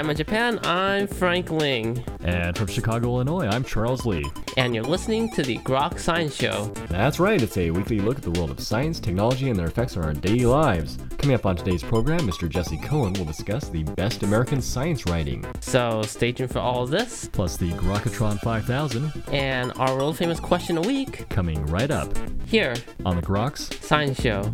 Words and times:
Hayama 0.00 0.16
Japan, 0.16 0.58
I'm 0.62 1.06
Frank 1.06 1.50
Ling. 1.50 2.02
And 2.20 2.56
from 2.56 2.68
Chicago, 2.68 3.08
Illinois, 3.08 3.46
I'm 3.46 3.62
Charles 3.62 4.06
Lee. 4.06 4.24
And 4.56 4.74
you're 4.74 4.82
listening 4.82 5.30
to 5.32 5.42
the 5.42 5.58
Grok 5.58 5.98
Science 5.98 6.34
Show. 6.34 6.72
That's 6.88 7.20
right, 7.20 7.40
it's 7.42 7.58
a 7.58 7.70
weekly 7.70 8.00
look 8.00 8.16
at 8.16 8.22
the 8.22 8.30
world 8.30 8.50
of 8.50 8.60
science, 8.60 8.98
technology, 8.98 9.50
and 9.50 9.58
their 9.58 9.66
effects 9.66 9.98
on 9.98 10.04
our 10.04 10.14
daily 10.14 10.46
lives. 10.46 10.96
Coming 11.18 11.34
up 11.34 11.44
on 11.44 11.54
today's 11.54 11.82
program, 11.82 12.20
Mr. 12.20 12.48
Jesse 12.48 12.78
Cohen 12.78 13.12
will 13.12 13.26
discuss 13.26 13.68
the 13.68 13.82
best 13.82 14.22
American 14.22 14.62
science 14.62 15.04
writing. 15.04 15.44
So 15.60 16.00
stay 16.06 16.32
tuned 16.32 16.50
for 16.50 16.60
all 16.60 16.84
of 16.84 16.88
this. 16.88 17.28
Plus 17.30 17.58
the 17.58 17.72
Grokatron 17.72 18.40
5000. 18.40 19.12
And 19.32 19.70
our 19.72 19.94
world 19.94 20.16
famous 20.16 20.40
question 20.40 20.78
a 20.78 20.80
week. 20.80 21.28
Coming 21.28 21.66
right 21.66 21.90
up. 21.90 22.08
Here. 22.46 22.74
On 23.04 23.16
the 23.16 23.22
Groks 23.22 23.70
Science 23.82 24.18
Show. 24.18 24.50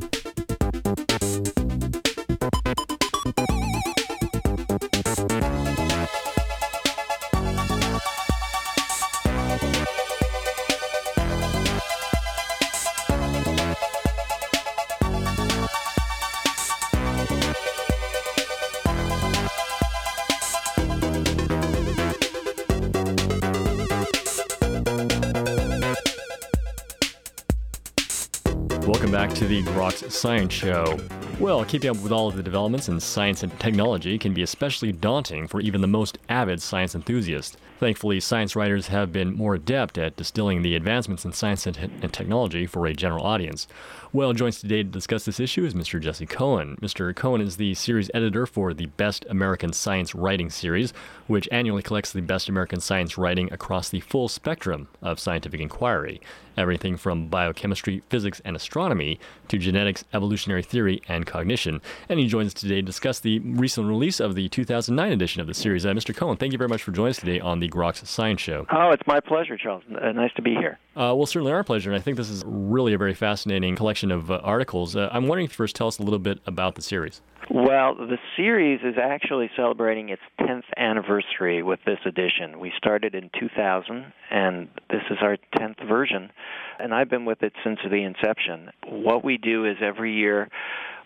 Science 29.98 30.52
Show. 30.52 30.98
Well, 31.40 31.64
keeping 31.64 31.90
up 31.90 31.96
with 32.02 32.12
all 32.12 32.28
of 32.28 32.36
the 32.36 32.42
developments 32.42 32.88
in 32.88 33.00
science 33.00 33.42
and 33.42 33.58
technology 33.58 34.18
can 34.18 34.34
be 34.34 34.42
especially 34.42 34.92
daunting 34.92 35.46
for 35.46 35.60
even 35.60 35.80
the 35.80 35.86
most 35.86 36.18
avid 36.28 36.60
science 36.60 36.94
enthusiast. 36.94 37.56
Thankfully, 37.78 38.20
science 38.20 38.56
writers 38.56 38.86
have 38.86 39.12
been 39.12 39.34
more 39.34 39.54
adept 39.54 39.98
at 39.98 40.16
distilling 40.16 40.62
the 40.62 40.74
advancements 40.74 41.26
in 41.26 41.32
science 41.32 41.66
and, 41.66 41.76
and 41.76 42.10
technology 42.10 42.66
for 42.66 42.86
a 42.86 42.94
general 42.94 43.26
audience. 43.26 43.68
Well, 44.14 44.32
joins 44.32 44.60
today 44.60 44.82
to 44.82 44.88
discuss 44.88 45.26
this 45.26 45.40
issue 45.40 45.62
is 45.62 45.74
Mr. 45.74 46.00
Jesse 46.00 46.24
Cohen. 46.24 46.78
Mr. 46.80 47.14
Cohen 47.14 47.42
is 47.42 47.58
the 47.58 47.74
series 47.74 48.10
editor 48.14 48.46
for 48.46 48.72
the 48.72 48.86
Best 48.86 49.26
American 49.28 49.74
Science 49.74 50.14
Writing 50.14 50.48
series, 50.48 50.94
which 51.26 51.50
annually 51.52 51.82
collects 51.82 52.12
the 52.12 52.22
best 52.22 52.48
American 52.48 52.80
science 52.80 53.18
writing 53.18 53.52
across 53.52 53.90
the 53.90 54.00
full 54.00 54.28
spectrum 54.28 54.88
of 55.02 55.20
scientific 55.20 55.60
inquiry 55.60 56.22
everything 56.56 56.96
from 56.96 57.28
biochemistry, 57.28 58.02
physics, 58.08 58.40
and 58.44 58.56
astronomy 58.56 59.18
to 59.48 59.58
genetics, 59.58 60.04
evolutionary 60.12 60.62
theory, 60.62 61.02
and 61.08 61.26
cognition. 61.26 61.80
And 62.08 62.18
he 62.18 62.26
joins 62.26 62.48
us 62.48 62.54
today 62.54 62.76
to 62.76 62.82
discuss 62.82 63.20
the 63.20 63.38
recent 63.40 63.86
release 63.86 64.20
of 64.20 64.34
the 64.34 64.48
2009 64.48 65.12
edition 65.12 65.40
of 65.40 65.46
the 65.46 65.54
series. 65.54 65.84
Uh, 65.84 65.90
Mr. 65.90 66.14
Cohen, 66.16 66.36
thank 66.36 66.52
you 66.52 66.58
very 66.58 66.68
much 66.68 66.82
for 66.82 66.92
joining 66.92 67.10
us 67.10 67.18
today 67.18 67.40
on 67.40 67.60
the 67.60 67.65
Groks 67.68 68.06
Science 68.06 68.40
Show. 68.40 68.66
Oh, 68.70 68.90
it's 68.90 69.06
my 69.06 69.20
pleasure, 69.20 69.56
Charles. 69.56 69.82
Uh, 69.90 70.12
nice 70.12 70.32
to 70.36 70.42
be 70.42 70.54
here. 70.54 70.78
Uh, 70.94 71.12
well, 71.14 71.26
certainly 71.26 71.52
our 71.52 71.64
pleasure, 71.64 71.90
and 71.90 71.98
I 71.98 72.02
think 72.02 72.16
this 72.16 72.30
is 72.30 72.42
really 72.46 72.94
a 72.94 72.98
very 72.98 73.14
fascinating 73.14 73.76
collection 73.76 74.10
of 74.10 74.30
uh, 74.30 74.40
articles. 74.42 74.96
Uh, 74.96 75.08
I'm 75.12 75.26
wondering 75.26 75.44
if 75.44 75.52
you 75.52 75.56
first 75.56 75.76
tell 75.76 75.88
us 75.88 75.98
a 75.98 76.02
little 76.02 76.18
bit 76.18 76.40
about 76.46 76.74
the 76.74 76.82
series. 76.82 77.20
Well, 77.50 77.94
the 77.94 78.18
series 78.36 78.80
is 78.82 78.94
actually 79.00 79.50
celebrating 79.56 80.08
its 80.08 80.22
10th 80.40 80.64
anniversary 80.76 81.62
with 81.62 81.80
this 81.86 81.98
edition. 82.04 82.58
We 82.58 82.72
started 82.76 83.14
in 83.14 83.30
2000, 83.38 84.12
and 84.30 84.68
this 84.90 85.02
is 85.10 85.18
our 85.20 85.36
10th 85.58 85.86
version, 85.86 86.32
and 86.80 86.92
I've 86.94 87.08
been 87.08 87.24
with 87.24 87.42
it 87.42 87.52
since 87.62 87.78
the 87.88 88.02
inception. 88.02 88.70
What 88.88 89.24
we 89.24 89.36
do 89.36 89.64
is 89.64 89.76
every 89.80 90.14
year 90.14 90.48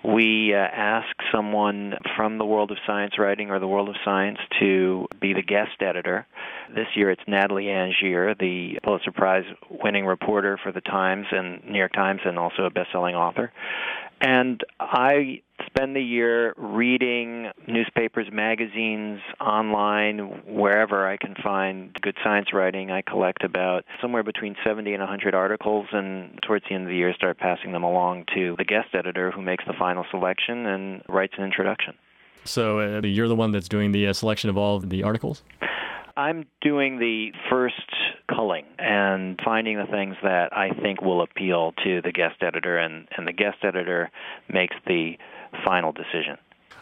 we 0.03 0.55
uh, 0.55 0.59
ask 0.59 1.15
someone 1.33 1.95
from 2.17 2.39
the 2.39 2.45
world 2.45 2.71
of 2.71 2.79
science 2.87 3.19
writing 3.19 3.51
or 3.51 3.59
the 3.59 3.69
world 3.69 3.89
of 3.89 3.97
science 4.05 4.39
to 4.61 5.07
be 5.21 5.35
the 5.35 5.43
guest 5.43 5.83
editor. 5.83 6.27
This 6.75 6.87
year 6.95 7.11
it's 7.11 7.23
Natalie 7.27 7.69
Angier, 7.71 8.35
the 8.39 8.79
Pulitzer 8.85 9.11
Prize 9.11 9.45
winning 9.83 10.07
reporter 10.07 10.59
for 10.63 10.71
the 10.71 10.81
Times 10.81 11.27
and 11.33 11.65
New 11.65 11.79
York 11.79 11.93
Times 11.93 12.21
and 12.25 12.39
also 12.39 12.65
a 12.65 12.71
best-selling 12.71 13.15
author. 13.15 13.53
And 14.21 14.63
I 14.79 15.41
spend 15.67 15.97
the 15.97 16.03
year 16.03 16.55
reading 16.57 17.51
newspapers, 17.67 18.29
magazines, 18.31 19.21
online, 19.41 20.43
wherever 20.47 21.09
I 21.09 21.17
can 21.17 21.35
find 21.43 21.93
good 22.03 22.17
science 22.23 22.53
writing. 22.53 22.91
I 22.91 23.03
collect 23.03 23.43
about 23.45 23.85
somewhere 24.01 24.23
between 24.23 24.57
70 24.63 24.93
and 24.93 25.01
100 25.01 25.35
articles, 25.35 25.87
and 25.93 26.39
towards 26.47 26.67
the 26.69 26.75
end 26.75 26.85
of 26.85 26.91
the 26.91 26.97
year, 26.97 27.15
start 27.15 27.39
passing 27.39 27.73
them 27.73 27.83
along 27.83 28.27
to 28.35 28.55
the 28.59 28.65
guest 28.65 28.89
editor 28.95 29.31
who 29.31 29.41
makes 29.41 29.65
the 29.67 29.75
final 29.79 30.05
selection 30.11 30.67
and 30.67 31.03
writes 31.09 31.35
an 31.39 31.45
introduction. 31.45 31.95
So 32.45 32.99
uh, 32.99 33.01
you're 33.03 33.29
the 33.29 33.37
one 33.37 33.53
that's 33.53 33.69
doing 33.69 33.93
the 33.93 34.07
uh, 34.07 34.13
selection 34.13 34.51
of 34.51 34.59
all 34.59 34.81
the 34.81 35.03
articles? 35.03 35.43
I'm 36.21 36.45
doing 36.61 36.99
the 36.99 37.33
first 37.49 37.75
culling 38.29 38.67
and 38.79 39.41
finding 39.43 39.79
the 39.79 39.87
things 39.87 40.17
that 40.23 40.55
I 40.55 40.69
think 40.83 41.01
will 41.01 41.23
appeal 41.23 41.73
to 41.83 42.03
the 42.03 42.13
guest 42.13 42.43
editor, 42.43 42.77
and, 42.77 43.09
and 43.17 43.27
the 43.27 43.33
guest 43.33 43.57
editor 43.63 44.11
makes 44.53 44.77
the 44.87 45.13
final 45.65 45.93
decision. 45.93 46.37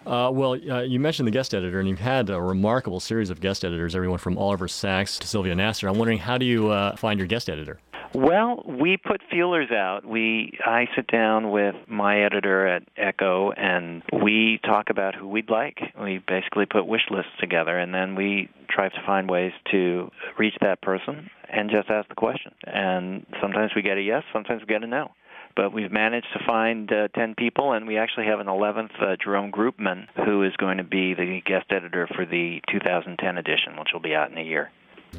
Uh, 0.04 0.30
well, 0.32 0.58
uh, 0.68 0.80
you 0.80 0.98
mentioned 0.98 1.28
the 1.28 1.32
guest 1.32 1.54
editor, 1.54 1.78
and 1.78 1.88
you've 1.88 2.00
had 2.00 2.30
a 2.30 2.40
remarkable 2.40 2.98
series 2.98 3.30
of 3.30 3.40
guest 3.40 3.64
editors, 3.64 3.94
everyone 3.94 4.18
from 4.18 4.36
Oliver 4.36 4.66
Sacks 4.66 5.20
to 5.20 5.28
Sylvia 5.28 5.54
Nasar. 5.54 5.88
I'm 5.88 5.98
wondering, 5.98 6.18
how 6.18 6.36
do 6.36 6.44
you 6.44 6.70
uh, 6.70 6.96
find 6.96 7.20
your 7.20 7.28
guest 7.28 7.48
editor? 7.48 7.78
Well, 8.14 8.64
we 8.66 8.96
put 8.96 9.20
feelers 9.30 9.70
out. 9.70 10.04
We 10.06 10.58
I 10.64 10.86
sit 10.96 11.06
down 11.08 11.50
with 11.50 11.74
my 11.86 12.22
editor 12.22 12.66
at 12.66 12.82
Ecco 12.96 13.52
and 13.56 14.02
we 14.22 14.60
talk 14.64 14.90
about 14.90 15.14
who 15.14 15.28
we'd 15.28 15.50
like. 15.50 15.78
We 16.00 16.22
basically 16.26 16.66
put 16.66 16.86
wish 16.86 17.02
lists 17.10 17.32
together 17.38 17.78
and 17.78 17.92
then 17.92 18.14
we 18.14 18.48
try 18.70 18.88
to 18.88 19.02
find 19.06 19.30
ways 19.30 19.52
to 19.72 20.10
reach 20.38 20.54
that 20.62 20.80
person 20.80 21.30
and 21.50 21.70
just 21.70 21.90
ask 21.90 22.08
the 22.08 22.14
question. 22.14 22.52
And 22.64 23.26
sometimes 23.42 23.72
we 23.76 23.82
get 23.82 23.98
a 23.98 24.02
yes, 24.02 24.22
sometimes 24.32 24.62
we 24.62 24.66
get 24.66 24.82
a 24.82 24.86
no 24.86 25.12
but 25.58 25.72
we've 25.72 25.90
managed 25.90 26.28
to 26.32 26.44
find 26.46 26.88
uh, 26.92 27.08
10 27.16 27.34
people, 27.36 27.72
and 27.72 27.88
we 27.88 27.98
actually 27.98 28.26
have 28.26 28.38
an 28.38 28.46
11th, 28.46 29.02
uh, 29.02 29.16
Jerome 29.20 29.50
Groopman, 29.50 30.06
who 30.24 30.44
is 30.44 30.52
going 30.56 30.78
to 30.78 30.84
be 30.84 31.14
the 31.14 31.40
guest 31.44 31.66
editor 31.70 32.06
for 32.14 32.24
the 32.24 32.60
2010 32.70 33.38
edition, 33.38 33.76
which 33.76 33.88
will 33.92 34.00
be 34.00 34.14
out 34.14 34.30
in 34.30 34.38
a 34.38 34.42
year. 34.42 34.70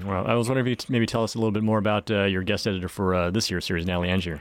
Well, 0.06 0.26
I 0.26 0.36
was 0.36 0.48
wondering 0.48 0.68
if 0.68 0.70
you 0.70 0.76
t- 0.76 0.86
maybe 0.90 1.06
tell 1.06 1.24
us 1.24 1.36
a 1.36 1.38
little 1.38 1.52
bit 1.52 1.64
more 1.64 1.78
about 1.78 2.10
uh, 2.10 2.24
your 2.24 2.44
guest 2.44 2.68
editor 2.68 2.90
for 2.90 3.14
uh, 3.16 3.32
this 3.32 3.50
year's 3.50 3.66
series, 3.66 3.86
Natalie 3.86 4.10
Angier. 4.10 4.40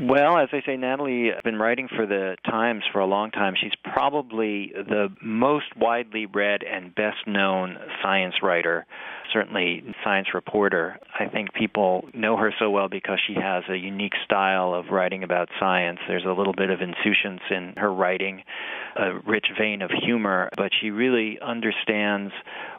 Well, 0.00 0.38
as 0.38 0.48
I 0.52 0.60
say, 0.66 0.76
Natalie 0.76 1.30
has 1.32 1.40
been 1.44 1.56
writing 1.56 1.86
for 1.86 2.04
the 2.04 2.36
Times 2.44 2.82
for 2.92 2.98
a 2.98 3.06
long 3.06 3.30
time. 3.30 3.54
She's 3.60 3.76
probably 3.84 4.72
the 4.74 5.08
most 5.22 5.66
widely 5.76 6.26
read 6.26 6.64
and 6.64 6.92
best 6.92 7.28
known 7.28 7.78
science 8.02 8.34
writer, 8.42 8.86
certainly 9.32 9.84
science 10.02 10.28
reporter. 10.34 10.98
I 11.16 11.28
think 11.28 11.52
people 11.54 12.08
know 12.12 12.36
her 12.36 12.52
so 12.58 12.70
well 12.70 12.88
because 12.88 13.20
she 13.24 13.34
has 13.34 13.62
a 13.68 13.76
unique 13.76 14.14
style 14.24 14.74
of 14.74 14.86
writing 14.90 15.22
about 15.22 15.48
science. 15.60 16.00
There's 16.08 16.24
a 16.24 16.32
little 16.32 16.54
bit 16.54 16.70
of 16.70 16.80
insouciance 16.80 17.42
in 17.48 17.74
her 17.76 17.92
writing, 17.92 18.42
a 18.96 19.20
rich 19.24 19.46
vein 19.56 19.80
of 19.80 19.92
humor, 19.92 20.50
but 20.56 20.72
she 20.80 20.90
really 20.90 21.38
understands 21.40 22.32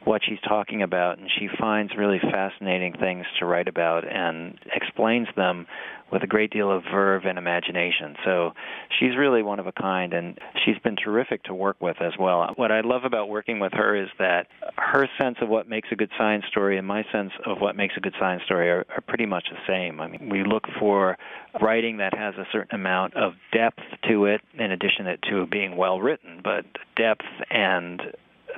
what 0.05 0.21
she's 0.23 0.39
talking 0.47 0.81
about 0.83 1.17
and 1.17 1.29
she 1.37 1.49
finds 1.59 1.93
really 1.97 2.19
fascinating 2.19 2.93
things 2.93 3.25
to 3.39 3.45
write 3.45 3.67
about 3.67 4.07
and 4.07 4.57
explains 4.73 5.27
them 5.35 5.67
with 6.11 6.21
a 6.21 6.27
great 6.27 6.51
deal 6.51 6.71
of 6.71 6.83
verve 6.83 7.23
and 7.25 7.37
imagination. 7.37 8.15
So 8.23 8.51
she's 8.99 9.17
really 9.17 9.41
one 9.41 9.59
of 9.59 9.65
a 9.65 9.71
kind, 9.71 10.13
and 10.13 10.37
she's 10.63 10.77
been 10.83 10.95
terrific 10.95 11.43
to 11.45 11.53
work 11.53 11.77
with 11.81 11.99
as 11.99 12.13
well. 12.19 12.47
What 12.55 12.71
I 12.71 12.81
love 12.81 13.05
about 13.05 13.27
working 13.27 13.59
with 13.59 13.73
her 13.73 13.95
is 13.95 14.09
that 14.19 14.47
her 14.77 15.09
sense 15.19 15.37
of 15.41 15.49
what 15.49 15.67
makes 15.67 15.89
a 15.91 15.95
good 15.95 16.11
science 16.17 16.45
story 16.49 16.77
and 16.77 16.85
my 16.85 17.03
sense 17.11 17.31
of 17.45 17.59
what 17.59 17.75
makes 17.75 17.95
a 17.97 17.99
good 17.99 18.13
science 18.19 18.43
story 18.45 18.69
are, 18.69 18.85
are 18.95 19.01
pretty 19.07 19.25
much 19.25 19.45
the 19.49 19.57
same. 19.67 19.99
I 19.99 20.07
mean, 20.07 20.29
we 20.29 20.43
look 20.43 20.65
for 20.79 21.17
writing 21.59 21.97
that 21.97 22.15
has 22.15 22.35
a 22.35 22.45
certain 22.51 22.75
amount 22.75 23.15
of 23.15 23.33
depth 23.51 23.81
to 24.07 24.25
it, 24.25 24.41
in 24.53 24.71
addition 24.71 25.05
to 25.29 25.47
being 25.47 25.75
well 25.75 25.99
written, 25.99 26.41
but 26.43 26.65
depth 26.95 27.25
and 27.49 28.01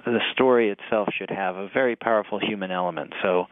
the 0.05 0.19
story 0.33 0.69
itself 0.69 1.09
should 1.17 1.29
have 1.29 1.55
a 1.55 1.69
very 1.73 1.95
powerful 1.95 2.39
human 2.39 2.71
element. 2.71 3.13
So 3.21 3.45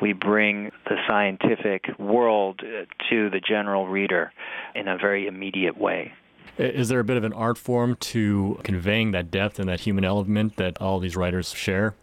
we 0.00 0.12
bring 0.12 0.70
the 0.86 0.96
scientific 1.08 1.86
world 1.98 2.60
uh, 2.62 2.86
to 3.10 3.30
the 3.30 3.40
general 3.40 3.88
reader 3.88 4.32
in 4.74 4.88
a 4.88 4.96
very 4.96 5.26
immediate 5.26 5.78
way. 5.78 6.12
Is 6.58 6.88
there 6.88 7.00
a 7.00 7.04
bit 7.04 7.16
of 7.16 7.24
an 7.24 7.32
art 7.32 7.58
form 7.58 7.96
to 7.96 8.58
conveying 8.64 9.12
that 9.12 9.30
depth 9.30 9.58
and 9.58 9.68
that 9.68 9.80
human 9.80 10.04
element 10.04 10.56
that 10.56 10.80
all 10.80 10.98
these 10.98 11.16
writers 11.16 11.52
share? 11.52 11.94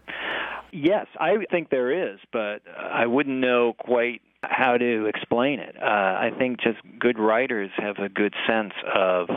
Yes, 0.72 1.08
I 1.20 1.38
think 1.50 1.70
there 1.70 2.12
is, 2.12 2.20
but 2.32 2.62
I 2.78 3.06
wouldn't 3.06 3.38
know 3.38 3.74
quite 3.78 4.22
how 4.44 4.78
to 4.78 5.06
explain 5.06 5.60
it. 5.60 5.76
Uh, 5.82 5.86
I 5.86 6.32
think 6.38 6.60
just 6.62 6.80
good 7.00 7.18
writers 7.20 7.70
have 7.78 7.98
a 7.98 8.10
good 8.10 8.34
sense 8.48 8.74
of 8.94 9.30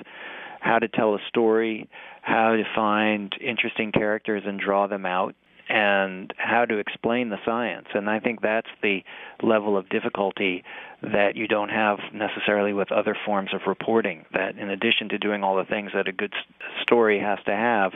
how 0.61 0.79
to 0.79 0.89
tell 0.89 1.15
a 1.15 1.19
story, 1.29 1.89
how 2.23 2.57
to 2.57 2.65
find 2.75 3.35
interesting 3.41 3.93
characters 3.93 4.43
and 4.47 4.61
draw 4.61 4.87
them 4.87 5.07
out, 5.07 5.35
and 5.69 6.35
how 6.37 6.65
to 6.65 6.79
explain 6.79 7.31
the 7.31 7.39
science. 7.45 7.87
And 7.95 8.11
I 8.11 8.19
think 8.19 8.41
that's 8.43 8.69
the 8.83 9.05
level 9.41 9.77
of 9.77 9.89
difficulty 9.89 10.65
that 11.01 11.37
you 11.37 11.47
don't 11.47 11.69
have 11.69 11.99
necessarily 12.13 12.73
with 12.73 12.91
other 12.91 13.17
forms 13.25 13.51
of 13.55 13.61
reporting. 13.69 14.25
That 14.33 14.59
in 14.59 14.69
addition 14.69 15.09
to 15.11 15.19
doing 15.19 15.45
all 15.45 15.57
the 15.57 15.65
things 15.65 15.93
that 15.95 16.09
a 16.09 16.13
good 16.13 16.35
story 16.83 17.21
has 17.21 17.39
to 17.47 17.53
have, 17.53 17.93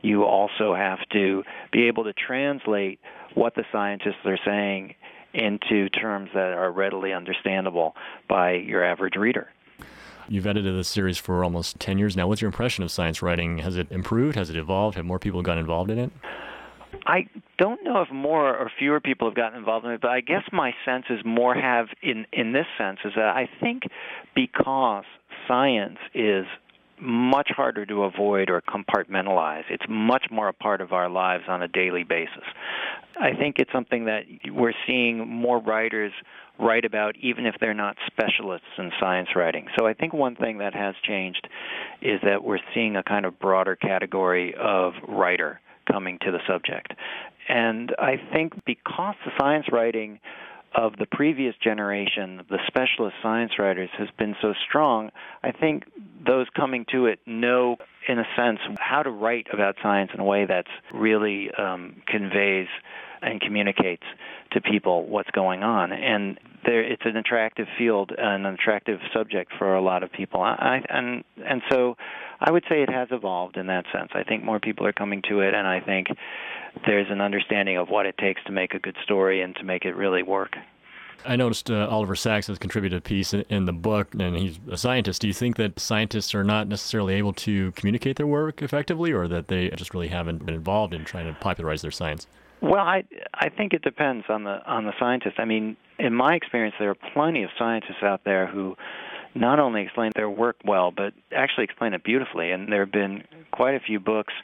you 0.00 0.24
also 0.24 0.74
have 0.74 1.00
to 1.12 1.44
be 1.70 1.86
able 1.86 2.04
to 2.04 2.14
translate 2.14 2.98
what 3.34 3.54
the 3.54 3.64
scientists 3.70 4.24
are 4.24 4.38
saying 4.44 4.94
into 5.34 5.90
terms 5.90 6.30
that 6.32 6.54
are 6.54 6.72
readily 6.72 7.12
understandable 7.12 7.94
by 8.26 8.52
your 8.52 8.82
average 8.82 9.16
reader. 9.16 9.48
You've 10.30 10.46
edited 10.46 10.76
this 10.76 10.88
series 10.88 11.16
for 11.16 11.42
almost 11.42 11.80
10 11.80 11.96
years 11.98 12.14
now. 12.14 12.28
What's 12.28 12.42
your 12.42 12.48
impression 12.48 12.84
of 12.84 12.90
science 12.90 13.22
writing? 13.22 13.58
Has 13.58 13.76
it 13.78 13.90
improved? 13.90 14.36
Has 14.36 14.50
it 14.50 14.56
evolved? 14.56 14.96
Have 14.96 15.06
more 15.06 15.18
people 15.18 15.42
gotten 15.42 15.60
involved 15.60 15.90
in 15.90 15.98
it? 15.98 16.10
I 17.06 17.26
don't 17.56 17.82
know 17.82 18.02
if 18.02 18.10
more 18.12 18.54
or 18.54 18.70
fewer 18.78 19.00
people 19.00 19.28
have 19.28 19.34
gotten 19.34 19.58
involved 19.58 19.86
in 19.86 19.92
it, 19.92 20.00
but 20.02 20.10
I 20.10 20.20
guess 20.20 20.42
my 20.52 20.72
sense 20.84 21.06
is 21.08 21.20
more 21.24 21.54
have 21.54 21.86
in 22.02 22.26
in 22.32 22.52
this 22.52 22.66
sense 22.76 22.98
is 23.04 23.12
that 23.16 23.34
I 23.36 23.48
think 23.60 23.84
because 24.34 25.04
science 25.46 25.98
is 26.14 26.44
much 27.00 27.48
harder 27.54 27.86
to 27.86 28.04
avoid 28.04 28.50
or 28.50 28.60
compartmentalize. 28.62 29.64
It's 29.70 29.84
much 29.88 30.26
more 30.30 30.48
a 30.48 30.52
part 30.52 30.80
of 30.80 30.92
our 30.92 31.08
lives 31.08 31.44
on 31.48 31.62
a 31.62 31.68
daily 31.68 32.04
basis. 32.04 32.44
I 33.20 33.34
think 33.34 33.56
it's 33.58 33.72
something 33.72 34.04
that 34.04 34.22
we're 34.50 34.74
seeing 34.86 35.26
more 35.28 35.60
writers 35.60 36.12
write 36.58 36.84
about 36.84 37.16
even 37.20 37.46
if 37.46 37.54
they're 37.60 37.74
not 37.74 37.96
specialists 38.06 38.66
in 38.78 38.90
science 39.00 39.28
writing. 39.36 39.66
So 39.78 39.86
I 39.86 39.94
think 39.94 40.12
one 40.12 40.36
thing 40.36 40.58
that 40.58 40.74
has 40.74 40.94
changed 41.04 41.48
is 42.02 42.20
that 42.22 42.42
we're 42.42 42.58
seeing 42.74 42.96
a 42.96 43.02
kind 43.02 43.26
of 43.26 43.38
broader 43.38 43.76
category 43.76 44.54
of 44.58 44.94
writer 45.06 45.60
coming 45.90 46.18
to 46.22 46.32
the 46.32 46.40
subject. 46.46 46.92
And 47.48 47.94
I 47.98 48.16
think 48.32 48.64
because 48.64 49.14
the 49.24 49.32
science 49.38 49.66
writing 49.72 50.20
of 50.78 50.96
the 50.96 51.06
previous 51.06 51.56
generation, 51.62 52.40
the 52.48 52.58
specialist 52.68 53.16
science 53.20 53.52
writers, 53.58 53.90
has 53.98 54.06
been 54.16 54.36
so 54.40 54.54
strong, 54.68 55.10
I 55.42 55.50
think 55.50 55.84
those 56.24 56.46
coming 56.54 56.86
to 56.92 57.06
it 57.06 57.18
know, 57.26 57.78
in 58.08 58.20
a 58.20 58.24
sense, 58.36 58.60
how 58.78 59.02
to 59.02 59.10
write 59.10 59.48
about 59.52 59.74
science 59.82 60.12
in 60.14 60.20
a 60.20 60.24
way 60.24 60.46
that's 60.46 60.70
really 60.94 61.50
um, 61.58 62.00
conveys 62.06 62.68
and 63.22 63.40
communicates 63.40 64.04
to 64.52 64.60
people 64.60 65.06
what's 65.06 65.30
going 65.30 65.62
on. 65.62 65.92
And 65.92 66.38
there, 66.64 66.82
it's 66.82 67.02
an 67.04 67.16
attractive 67.16 67.66
field, 67.76 68.12
an 68.16 68.46
attractive 68.46 69.00
subject 69.12 69.52
for 69.58 69.74
a 69.74 69.82
lot 69.82 70.02
of 70.02 70.12
people. 70.12 70.40
I, 70.40 70.82
and 70.88 71.24
and 71.44 71.62
so, 71.70 71.96
I 72.40 72.50
would 72.50 72.64
say 72.68 72.82
it 72.82 72.90
has 72.90 73.08
evolved 73.10 73.56
in 73.56 73.66
that 73.66 73.84
sense. 73.92 74.10
I 74.14 74.22
think 74.22 74.44
more 74.44 74.60
people 74.60 74.86
are 74.86 74.92
coming 74.92 75.22
to 75.28 75.40
it, 75.40 75.54
and 75.54 75.66
I 75.66 75.80
think 75.80 76.08
there's 76.86 77.10
an 77.10 77.20
understanding 77.20 77.76
of 77.76 77.88
what 77.88 78.06
it 78.06 78.16
takes 78.18 78.42
to 78.44 78.52
make 78.52 78.74
a 78.74 78.78
good 78.78 78.96
story 79.02 79.42
and 79.42 79.54
to 79.56 79.64
make 79.64 79.84
it 79.84 79.96
really 79.96 80.22
work. 80.22 80.56
I 81.26 81.36
noticed 81.36 81.70
uh, 81.70 81.88
Oliver 81.90 82.14
Sacks 82.14 82.46
has 82.46 82.58
contributed 82.58 82.98
a 82.98 83.00
piece 83.00 83.34
in, 83.34 83.64
the 83.64 83.72
book, 83.72 84.14
and 84.14 84.36
he's 84.36 84.60
a 84.70 84.76
scientist. 84.76 85.20
Do 85.20 85.26
you 85.26 85.32
think 85.32 85.56
that 85.56 85.80
scientists 85.80 86.34
are 86.34 86.44
not 86.44 86.68
necessarily 86.68 87.14
able 87.14 87.32
to 87.34 87.72
communicate 87.72 88.16
their 88.16 88.26
work 88.26 88.62
effectively, 88.62 89.12
or 89.12 89.26
that 89.26 89.48
they 89.48 89.68
just 89.70 89.92
really 89.92 90.08
haven't 90.08 90.46
been 90.46 90.54
involved 90.54 90.94
in 90.94 91.04
trying 91.04 91.26
to 91.26 91.38
popularize 91.40 91.82
their 91.82 91.90
science? 91.90 92.26
Well, 92.60 92.84
I 92.84 93.04
I 93.34 93.48
think 93.50 93.72
it 93.72 93.82
depends 93.82 94.26
on 94.28 94.44
the 94.44 94.64
on 94.66 94.84
the 94.84 94.92
scientist. 94.98 95.36
I 95.38 95.44
mean, 95.44 95.76
in 95.98 96.14
my 96.14 96.34
experience, 96.34 96.74
there 96.78 96.90
are 96.90 97.12
plenty 97.14 97.42
of 97.44 97.50
scientists 97.58 98.02
out 98.02 98.22
there 98.24 98.46
who 98.46 98.76
not 99.38 99.58
only 99.58 99.82
explain 99.82 100.10
their 100.14 100.30
work 100.30 100.56
well, 100.64 100.90
but 100.90 101.14
actually 101.34 101.64
explain 101.64 101.94
it 101.94 102.02
beautifully. 102.02 102.50
And 102.50 102.70
there 102.70 102.80
have 102.80 102.92
been 102.92 103.24
quite 103.52 103.74
a 103.74 103.80
few 103.80 104.00
books 104.00 104.34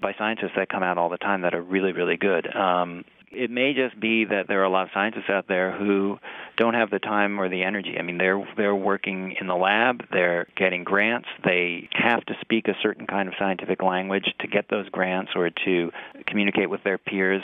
by 0.00 0.14
scientists 0.18 0.52
that 0.56 0.68
come 0.68 0.82
out 0.82 0.98
all 0.98 1.08
the 1.08 1.16
time 1.16 1.42
that 1.42 1.54
are 1.54 1.62
really, 1.62 1.92
really 1.92 2.16
good. 2.16 2.54
Um, 2.54 3.04
it 3.34 3.50
may 3.50 3.72
just 3.72 3.98
be 3.98 4.26
that 4.26 4.46
there 4.46 4.60
are 4.60 4.64
a 4.64 4.68
lot 4.68 4.82
of 4.82 4.90
scientists 4.92 5.30
out 5.30 5.48
there 5.48 5.72
who 5.72 6.18
don't 6.56 6.74
have 6.74 6.90
the 6.90 6.98
time 6.98 7.40
or 7.40 7.48
the 7.48 7.62
energy. 7.62 7.96
I 7.98 8.02
mean, 8.02 8.18
they're 8.18 8.46
they're 8.58 8.74
working 8.74 9.36
in 9.40 9.46
the 9.46 9.54
lab, 9.54 10.04
they're 10.12 10.46
getting 10.54 10.84
grants, 10.84 11.28
they 11.42 11.88
have 11.92 12.24
to 12.26 12.34
speak 12.42 12.68
a 12.68 12.74
certain 12.82 13.06
kind 13.06 13.28
of 13.28 13.34
scientific 13.38 13.82
language 13.82 14.26
to 14.40 14.48
get 14.48 14.68
those 14.68 14.88
grants 14.90 15.32
or 15.34 15.48
to 15.64 15.90
communicate 16.26 16.68
with 16.68 16.84
their 16.84 16.98
peers. 16.98 17.42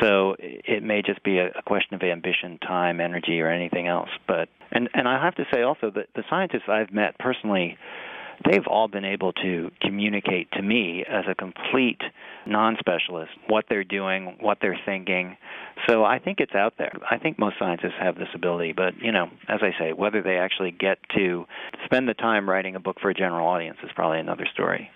So 0.00 0.36
it 0.38 0.82
may 0.82 1.00
just 1.00 1.22
be 1.22 1.38
a, 1.38 1.48
a 1.48 1.62
question 1.62 1.94
of 1.94 2.02
ambition, 2.02 2.58
time, 2.58 3.00
energy, 3.00 3.40
or 3.40 3.48
anything 3.48 3.88
else. 3.88 4.10
But 4.28 4.50
and 4.72 4.88
and 4.94 5.08
I 5.08 5.22
have 5.22 5.34
to 5.36 5.44
say 5.52 5.62
also 5.62 5.90
that 5.90 6.08
the 6.14 6.24
scientists 6.28 6.68
I've 6.68 6.92
met 6.92 7.18
personally 7.18 7.78
they've 8.48 8.66
all 8.66 8.88
been 8.88 9.04
able 9.04 9.32
to 9.32 9.70
communicate 9.80 10.50
to 10.52 10.62
me 10.62 11.04
as 11.08 11.24
a 11.28 11.34
complete 11.34 12.00
non 12.46 12.76
specialist 12.78 13.32
what 13.46 13.64
they're 13.68 13.84
doing, 13.84 14.36
what 14.40 14.58
they're 14.60 14.78
thinking. 14.84 15.36
So 15.88 16.04
I 16.04 16.18
think 16.18 16.40
it's 16.40 16.54
out 16.54 16.74
there. 16.78 16.92
I 17.08 17.18
think 17.18 17.38
most 17.38 17.56
scientists 17.58 17.94
have 18.00 18.16
this 18.16 18.28
ability, 18.34 18.72
but, 18.72 18.94
you 19.00 19.12
know, 19.12 19.28
as 19.48 19.60
I 19.62 19.72
say, 19.78 19.92
whether 19.92 20.22
they 20.22 20.36
actually 20.36 20.70
get 20.70 20.98
to 21.16 21.46
spend 21.84 22.08
the 22.08 22.14
time 22.14 22.48
writing 22.48 22.76
a 22.76 22.80
book 22.80 22.98
for 23.00 23.10
a 23.10 23.14
general 23.14 23.46
audience 23.46 23.78
is 23.82 23.90
probably 23.94 24.18
another 24.18 24.46
story. 24.52 24.90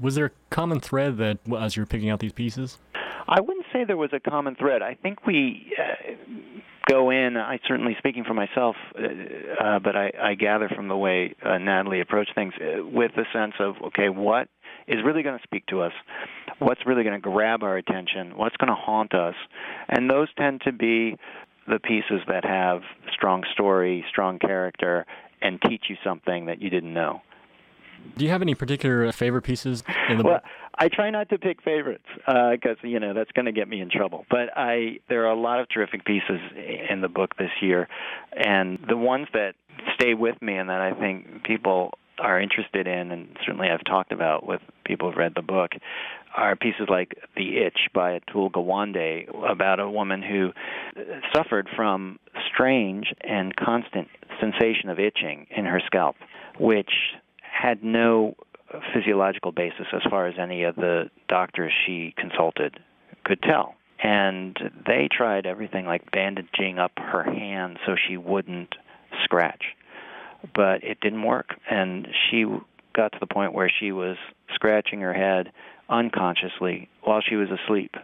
Was 0.00 0.16
there 0.16 0.26
a 0.26 0.30
common 0.50 0.80
thread 0.80 1.18
that, 1.18 1.38
as 1.56 1.76
you 1.76 1.82
were 1.82 1.86
picking 1.86 2.10
out 2.10 2.20
these 2.20 2.32
pieces? 2.32 2.78
I 3.28 3.40
wouldn't 3.40 3.66
say 3.72 3.84
there 3.84 3.96
was 3.96 4.10
a 4.12 4.20
common 4.20 4.56
thread. 4.56 4.82
I 4.82 4.94
think 4.94 5.26
we 5.26 5.72
uh, 5.78 6.59
go 6.88 7.10
in. 7.10 7.36
I 7.36 7.58
certainly 7.66 7.94
speaking 7.98 8.24
for 8.24 8.34
myself, 8.34 8.76
uh, 8.96 9.64
uh, 9.64 9.78
but 9.80 9.96
I, 9.96 10.12
I 10.20 10.34
gather 10.34 10.68
from 10.68 10.88
the 10.88 10.96
way 10.96 11.34
uh, 11.44 11.58
Natalie 11.58 12.00
approached 12.00 12.34
things 12.34 12.54
uh, 12.60 12.84
with 12.84 13.12
the 13.16 13.24
sense 13.32 13.54
of 13.58 13.74
okay, 13.88 14.08
what 14.08 14.48
is 14.86 14.98
really 15.04 15.22
going 15.22 15.38
to 15.38 15.42
speak 15.42 15.66
to 15.66 15.82
us? 15.82 15.92
What's 16.58 16.84
really 16.86 17.04
going 17.04 17.20
to 17.20 17.20
grab 17.20 17.62
our 17.62 17.76
attention? 17.76 18.36
What's 18.36 18.56
going 18.56 18.68
to 18.68 18.74
haunt 18.74 19.14
us? 19.14 19.34
And 19.88 20.10
those 20.10 20.28
tend 20.36 20.62
to 20.64 20.72
be 20.72 21.16
the 21.66 21.78
pieces 21.78 22.20
that 22.26 22.44
have 22.44 22.82
strong 23.12 23.44
story, 23.52 24.04
strong 24.10 24.38
character, 24.38 25.06
and 25.40 25.60
teach 25.62 25.84
you 25.88 25.96
something 26.04 26.46
that 26.46 26.60
you 26.60 26.70
didn't 26.70 26.92
know. 26.92 27.22
Do 28.16 28.24
you 28.24 28.30
have 28.30 28.42
any 28.42 28.54
particular 28.54 29.10
favorite 29.12 29.42
pieces 29.42 29.82
in 30.08 30.18
the 30.18 30.24
well, 30.24 30.34
book? 30.34 30.42
I 30.78 30.88
try 30.88 31.10
not 31.10 31.28
to 31.30 31.38
pick 31.38 31.62
favorites 31.62 32.04
because 32.16 32.76
uh, 32.82 32.86
you 32.86 33.00
know 33.00 33.14
that's 33.14 33.32
going 33.32 33.46
to 33.46 33.52
get 33.52 33.68
me 33.68 33.80
in 33.80 33.90
trouble. 33.90 34.26
But 34.30 34.50
I 34.56 35.00
there 35.08 35.26
are 35.26 35.30
a 35.30 35.40
lot 35.40 35.60
of 35.60 35.68
terrific 35.68 36.04
pieces 36.04 36.40
in 36.90 37.00
the 37.00 37.08
book 37.08 37.36
this 37.36 37.50
year, 37.60 37.88
and 38.32 38.78
the 38.88 38.96
ones 38.96 39.28
that 39.32 39.54
stay 39.94 40.14
with 40.14 40.40
me 40.42 40.56
and 40.56 40.68
that 40.68 40.80
I 40.80 40.92
think 40.92 41.44
people 41.44 41.92
are 42.18 42.40
interested 42.40 42.86
in, 42.86 43.10
and 43.12 43.36
certainly 43.44 43.68
I've 43.68 43.84
talked 43.84 44.12
about 44.12 44.46
with 44.46 44.60
people 44.84 45.08
who've 45.08 45.16
read 45.16 45.32
the 45.34 45.42
book, 45.42 45.72
are 46.36 46.54
pieces 46.54 46.86
like 46.88 47.16
The 47.36 47.58
Itch 47.58 47.88
by 47.94 48.18
Atul 48.18 48.50
Gawande 48.50 49.26
about 49.50 49.80
a 49.80 49.90
woman 49.90 50.22
who 50.22 50.50
suffered 51.34 51.68
from 51.74 52.18
strange 52.52 53.12
and 53.22 53.54
constant 53.56 54.08
sensation 54.40 54.90
of 54.90 54.98
itching 54.98 55.46
in 55.54 55.64
her 55.64 55.80
scalp, 55.86 56.16
which 56.58 56.92
had 57.60 57.82
no 57.82 58.34
physiological 58.94 59.52
basis 59.52 59.86
as 59.92 60.02
far 60.08 60.26
as 60.26 60.34
any 60.38 60.64
of 60.64 60.76
the 60.76 61.10
doctors 61.28 61.72
she 61.86 62.14
consulted 62.16 62.78
could 63.24 63.42
tell. 63.42 63.74
And 64.02 64.56
they 64.86 65.08
tried 65.10 65.44
everything 65.44 65.86
like 65.86 66.10
bandaging 66.10 66.78
up 66.78 66.92
her 66.96 67.22
hand 67.22 67.78
so 67.84 67.96
she 68.08 68.16
wouldn't 68.16 68.74
scratch. 69.24 69.62
But 70.54 70.84
it 70.84 71.00
didn't 71.00 71.22
work. 71.22 71.54
And 71.70 72.08
she 72.30 72.46
got 72.94 73.12
to 73.12 73.18
the 73.20 73.26
point 73.26 73.52
where 73.52 73.70
she 73.80 73.92
was 73.92 74.16
scratching 74.54 75.00
her 75.00 75.12
head 75.12 75.52
unconsciously 75.88 76.88
while 77.02 77.20
she 77.20 77.36
was 77.36 77.48
asleep. 77.50 77.94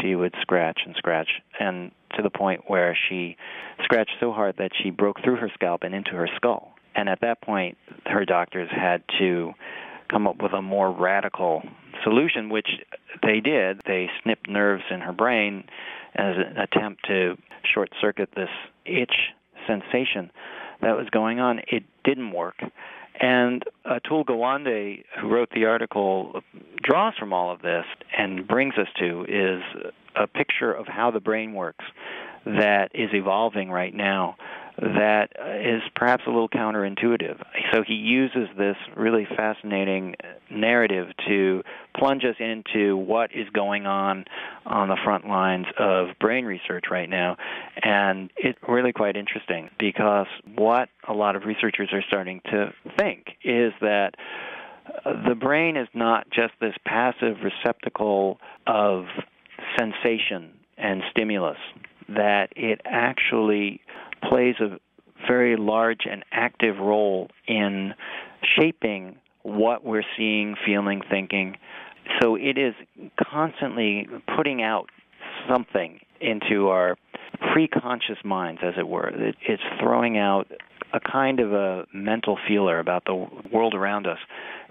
She 0.00 0.14
would 0.14 0.34
scratch 0.40 0.80
and 0.86 0.94
scratch, 0.96 1.28
and 1.58 1.90
to 2.16 2.22
the 2.22 2.30
point 2.30 2.62
where 2.68 2.96
she 3.08 3.36
scratched 3.82 4.14
so 4.20 4.32
hard 4.32 4.56
that 4.58 4.70
she 4.80 4.90
broke 4.90 5.20
through 5.24 5.36
her 5.36 5.50
scalp 5.54 5.82
and 5.82 5.92
into 5.92 6.12
her 6.12 6.28
skull. 6.36 6.71
And 6.94 7.08
at 7.08 7.20
that 7.20 7.40
point, 7.40 7.78
her 8.06 8.24
doctors 8.24 8.68
had 8.70 9.02
to 9.18 9.52
come 10.10 10.26
up 10.26 10.42
with 10.42 10.52
a 10.52 10.62
more 10.62 10.90
radical 10.90 11.62
solution, 12.04 12.50
which 12.50 12.68
they 13.22 13.40
did. 13.40 13.80
They 13.86 14.10
snipped 14.22 14.48
nerves 14.48 14.84
in 14.90 15.00
her 15.00 15.12
brain 15.12 15.64
as 16.14 16.36
an 16.36 16.58
attempt 16.58 17.06
to 17.06 17.36
short 17.72 17.90
circuit 18.00 18.30
this 18.36 18.50
itch 18.84 19.14
sensation 19.66 20.30
that 20.80 20.96
was 20.96 21.08
going 21.10 21.40
on. 21.40 21.60
It 21.68 21.84
didn't 22.04 22.32
work. 22.32 22.56
And 23.20 23.62
Atul 23.86 24.24
Gawande, 24.24 25.04
who 25.20 25.28
wrote 25.28 25.50
the 25.54 25.66
article, 25.66 26.42
draws 26.82 27.14
from 27.18 27.32
all 27.32 27.52
of 27.52 27.62
this 27.62 27.84
and 28.16 28.46
brings 28.46 28.74
us 28.76 28.88
to 28.98 29.24
is 29.28 29.62
a 30.16 30.26
picture 30.26 30.72
of 30.72 30.86
how 30.86 31.10
the 31.10 31.20
brain 31.20 31.54
works 31.54 31.84
that 32.44 32.90
is 32.94 33.10
evolving 33.12 33.70
right 33.70 33.94
now 33.94 34.36
that 34.78 35.28
is 35.60 35.82
perhaps 35.94 36.24
a 36.26 36.30
little 36.30 36.48
counterintuitive. 36.48 37.40
So 37.72 37.82
he 37.86 37.94
uses 37.94 38.48
this 38.56 38.76
really 38.96 39.26
fascinating 39.36 40.16
narrative 40.50 41.08
to 41.28 41.62
plunge 41.96 42.24
us 42.24 42.36
into 42.38 42.96
what 42.96 43.30
is 43.34 43.48
going 43.50 43.86
on 43.86 44.24
on 44.64 44.88
the 44.88 44.96
front 45.04 45.28
lines 45.28 45.66
of 45.78 46.08
brain 46.18 46.44
research 46.44 46.84
right 46.90 47.08
now. 47.08 47.36
And 47.82 48.30
it's 48.36 48.58
really 48.66 48.92
quite 48.92 49.16
interesting 49.16 49.70
because 49.78 50.26
what 50.54 50.88
a 51.06 51.12
lot 51.12 51.36
of 51.36 51.44
researchers 51.44 51.90
are 51.92 52.02
starting 52.08 52.40
to 52.50 52.72
think 52.98 53.26
is 53.44 53.72
that 53.80 54.14
the 55.04 55.34
brain 55.34 55.76
is 55.76 55.88
not 55.94 56.28
just 56.30 56.54
this 56.60 56.74
passive 56.84 57.36
receptacle 57.42 58.40
of 58.66 59.04
sensation 59.78 60.52
and 60.76 61.02
stimulus 61.10 61.58
that 62.08 62.48
it 62.56 62.80
actually 62.84 63.80
plays 64.28 64.56
a 64.60 64.78
very 65.26 65.56
large 65.56 66.00
and 66.10 66.24
active 66.32 66.78
role 66.78 67.28
in 67.46 67.94
shaping 68.58 69.16
what 69.42 69.84
we're 69.84 70.04
seeing, 70.16 70.54
feeling, 70.64 71.00
thinking. 71.08 71.56
So 72.20 72.36
it 72.36 72.58
is 72.58 72.74
constantly 73.30 74.08
putting 74.36 74.62
out 74.62 74.88
something 75.48 76.00
into 76.20 76.68
our 76.68 76.96
pre-conscious 77.52 78.18
minds, 78.24 78.60
as 78.64 78.74
it 78.78 78.86
were. 78.86 79.10
It's 79.48 79.62
throwing 79.80 80.18
out 80.18 80.50
a 80.92 81.00
kind 81.00 81.40
of 81.40 81.52
a 81.52 81.86
mental 81.92 82.38
feeler 82.46 82.78
about 82.78 83.04
the 83.04 83.26
world 83.52 83.74
around 83.74 84.06
us 84.06 84.18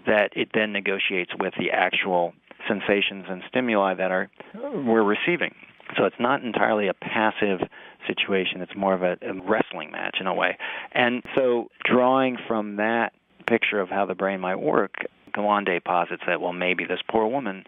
that 0.06 0.32
it 0.36 0.50
then 0.54 0.72
negotiates 0.72 1.32
with 1.40 1.54
the 1.58 1.72
actual 1.72 2.34
sensations 2.68 3.26
and 3.28 3.42
stimuli 3.50 3.94
that 3.96 4.12
are 4.12 4.30
we're 4.74 5.04
receiving. 5.04 5.54
So 5.98 6.06
it's 6.06 6.20
not 6.20 6.44
entirely 6.44 6.88
a 6.88 6.94
passive 6.94 7.60
situation. 8.08 8.62
It's 8.62 8.76
more 8.76 8.94
of 8.94 9.04
a, 9.04 9.18
a 9.22 9.34
wrestling 9.34 9.92
match 9.92 10.18
in 10.20 10.28
a 10.28 10.34
way. 10.34 10.58
And 10.92 11.24
so 11.36 11.70
drawing 11.84 12.38
from 12.48 12.78
that 12.78 13.14
picture 13.48 13.80
of 13.80 13.90
how 13.90 14.06
the 14.06 14.16
brain 14.16 14.40
might 14.40 14.60
work, 14.60 14.96
Gawande 15.34 15.84
posits 15.84 16.24
that 16.28 16.42
well 16.42 16.54
maybe 16.54 16.86
this 16.86 17.00
poor 17.10 17.26
woman 17.28 17.64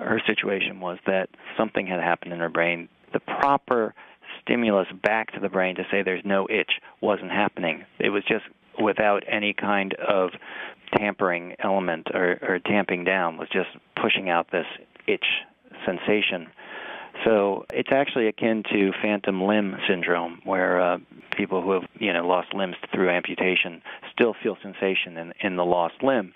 her 0.00 0.20
situation 0.26 0.80
was 0.80 0.98
that 1.06 1.28
something 1.56 1.86
had 1.86 2.00
happened 2.00 2.32
in 2.32 2.38
her 2.40 2.48
brain. 2.48 2.88
The 3.12 3.20
proper 3.20 3.94
stimulus 4.40 4.88
back 5.02 5.32
to 5.32 5.40
the 5.40 5.48
brain 5.48 5.76
to 5.76 5.84
say 5.90 6.02
there's 6.02 6.24
no 6.24 6.46
itch 6.50 6.72
wasn't 7.00 7.30
happening. 7.30 7.84
It 7.98 8.10
was 8.10 8.22
just 8.24 8.44
without 8.80 9.22
any 9.28 9.52
kind 9.52 9.94
of 9.94 10.30
tampering 10.96 11.54
element 11.62 12.08
or, 12.14 12.38
or 12.42 12.58
tamping 12.64 13.04
down, 13.04 13.36
was 13.36 13.48
just 13.52 13.68
pushing 14.00 14.30
out 14.30 14.50
this 14.50 14.66
itch 15.06 15.26
sensation. 15.84 16.48
So 17.24 17.66
it's 17.72 17.90
actually 17.92 18.28
akin 18.28 18.62
to 18.72 18.92
phantom 19.02 19.42
limb 19.42 19.76
syndrome, 19.88 20.40
where 20.44 20.80
uh, 20.80 20.98
people 21.36 21.62
who 21.62 21.72
have 21.72 21.82
you 21.98 22.12
know 22.12 22.26
lost 22.26 22.54
limbs 22.54 22.76
through 22.92 23.10
amputation 23.10 23.82
still 24.12 24.34
feel 24.42 24.56
sensation 24.62 25.16
in, 25.16 25.32
in 25.40 25.56
the 25.56 25.64
lost 25.64 26.02
limb. 26.02 26.32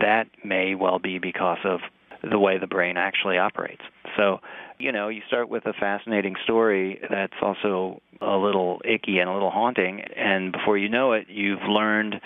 That 0.00 0.24
may 0.44 0.74
well 0.74 0.98
be 0.98 1.18
because 1.18 1.58
of 1.64 1.80
the 2.22 2.38
way 2.38 2.58
the 2.58 2.66
brain 2.66 2.96
actually 2.96 3.36
operates. 3.36 3.82
So, 4.16 4.40
you 4.78 4.92
know, 4.92 5.08
you 5.08 5.20
start 5.26 5.48
with 5.48 5.66
a 5.66 5.72
fascinating 5.72 6.36
story 6.42 7.00
that's 7.10 7.34
also 7.42 8.00
a 8.20 8.36
little 8.36 8.80
icky 8.84 9.18
and 9.18 9.28
a 9.28 9.32
little 9.32 9.50
haunting, 9.50 10.00
and 10.16 10.52
before 10.52 10.78
you 10.78 10.88
know 10.88 11.12
it, 11.12 11.26
you've 11.28 11.62
learned 11.68 12.20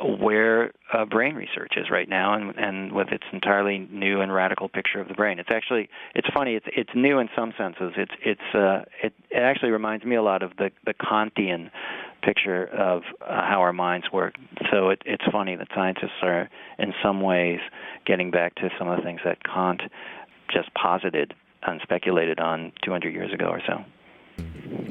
where 0.00 0.72
uh, 0.92 1.04
brain 1.04 1.34
research 1.34 1.72
is 1.76 1.90
right 1.90 2.08
now, 2.08 2.34
and, 2.34 2.56
and 2.56 2.92
with 2.92 3.08
its 3.08 3.24
entirely 3.32 3.78
new 3.90 4.20
and 4.20 4.32
radical 4.32 4.68
picture 4.68 5.00
of 5.00 5.08
the 5.08 5.14
brain. 5.14 5.38
It's 5.38 5.50
actually 5.52 5.88
it's 6.14 6.28
funny. 6.32 6.54
It's 6.54 6.66
it's 6.68 6.90
new 6.94 7.18
in 7.18 7.28
some 7.36 7.52
senses. 7.58 7.92
It's 7.96 8.12
it's 8.24 8.54
uh, 8.54 8.84
it 9.02 9.12
it 9.30 9.38
actually 9.38 9.70
reminds 9.70 10.04
me 10.04 10.16
a 10.16 10.22
lot 10.22 10.42
of 10.42 10.52
the 10.56 10.70
the 10.84 10.94
Kantian 10.94 11.70
picture 12.22 12.66
of 12.66 13.02
uh, 13.20 13.42
how 13.42 13.60
our 13.60 13.72
minds 13.72 14.06
work. 14.12 14.34
So 14.70 14.90
it, 14.90 15.02
it's 15.04 15.24
funny 15.32 15.56
that 15.56 15.68
scientists 15.74 16.22
are 16.22 16.48
in 16.78 16.92
some 17.02 17.20
ways 17.20 17.60
getting 18.06 18.30
back 18.30 18.54
to 18.56 18.70
some 18.78 18.88
of 18.88 18.98
the 18.98 19.02
things 19.02 19.20
that 19.24 19.38
Kant 19.44 19.82
just 20.52 20.72
posited 20.74 21.34
and 21.62 21.80
speculated 21.82 22.38
on 22.40 22.72
200 22.84 23.12
years 23.12 23.32
ago 23.32 23.46
or 23.46 23.60
so. 23.66 23.84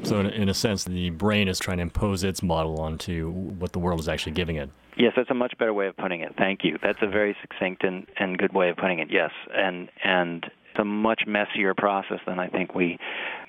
So, 0.04 0.20
in 0.20 0.26
in 0.26 0.48
a 0.48 0.54
sense, 0.54 0.84
the 0.84 1.10
brain 1.10 1.48
is 1.48 1.58
trying 1.58 1.78
to 1.78 1.82
impose 1.82 2.24
its 2.24 2.42
model 2.42 2.80
onto 2.80 3.30
what 3.30 3.72
the 3.72 3.78
world 3.78 4.00
is 4.00 4.08
actually 4.08 4.32
giving 4.32 4.56
it. 4.56 4.70
Yes, 4.96 5.12
that's 5.16 5.30
a 5.30 5.34
much 5.34 5.56
better 5.58 5.72
way 5.72 5.86
of 5.86 5.96
putting 5.96 6.22
it. 6.22 6.34
Thank 6.36 6.64
you. 6.64 6.76
That's 6.82 6.98
a 7.02 7.06
very 7.06 7.36
succinct 7.40 7.84
and, 7.84 8.06
and 8.18 8.36
good 8.36 8.52
way 8.52 8.68
of 8.70 8.76
putting 8.76 8.98
it. 8.98 9.08
Yes, 9.10 9.30
and 9.54 9.88
and 10.02 10.44
it's 10.44 10.80
a 10.80 10.84
much 10.84 11.22
messier 11.26 11.74
process 11.74 12.18
than 12.26 12.38
I 12.38 12.48
think 12.48 12.74
we 12.74 12.98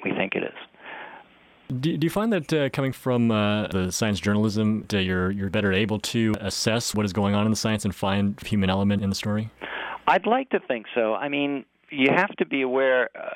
we 0.03 0.11
think 0.11 0.35
it 0.35 0.43
is. 0.43 1.79
Do, 1.79 1.95
do 1.97 2.05
you 2.05 2.09
find 2.09 2.33
that 2.33 2.51
uh, 2.51 2.69
coming 2.69 2.91
from 2.91 3.29
uh, 3.29 3.67
the 3.67 3.91
science 3.91 4.19
journalism, 4.19 4.85
that 4.89 5.03
you're 5.03 5.31
you're 5.31 5.49
better 5.49 5.71
able 5.71 5.99
to 5.99 6.35
assess 6.39 6.95
what 6.95 7.05
is 7.05 7.13
going 7.13 7.35
on 7.35 7.45
in 7.45 7.51
the 7.51 7.57
science 7.57 7.85
and 7.85 7.93
find 7.93 8.39
human 8.41 8.69
element 8.69 9.03
in 9.03 9.09
the 9.09 9.15
story? 9.15 9.49
I'd 10.07 10.25
like 10.25 10.49
to 10.49 10.59
think 10.59 10.87
so. 10.95 11.13
I 11.13 11.29
mean, 11.29 11.65
you 11.91 12.09
have 12.11 12.35
to 12.37 12.45
be 12.45 12.61
aware. 12.61 13.09
Uh, 13.15 13.29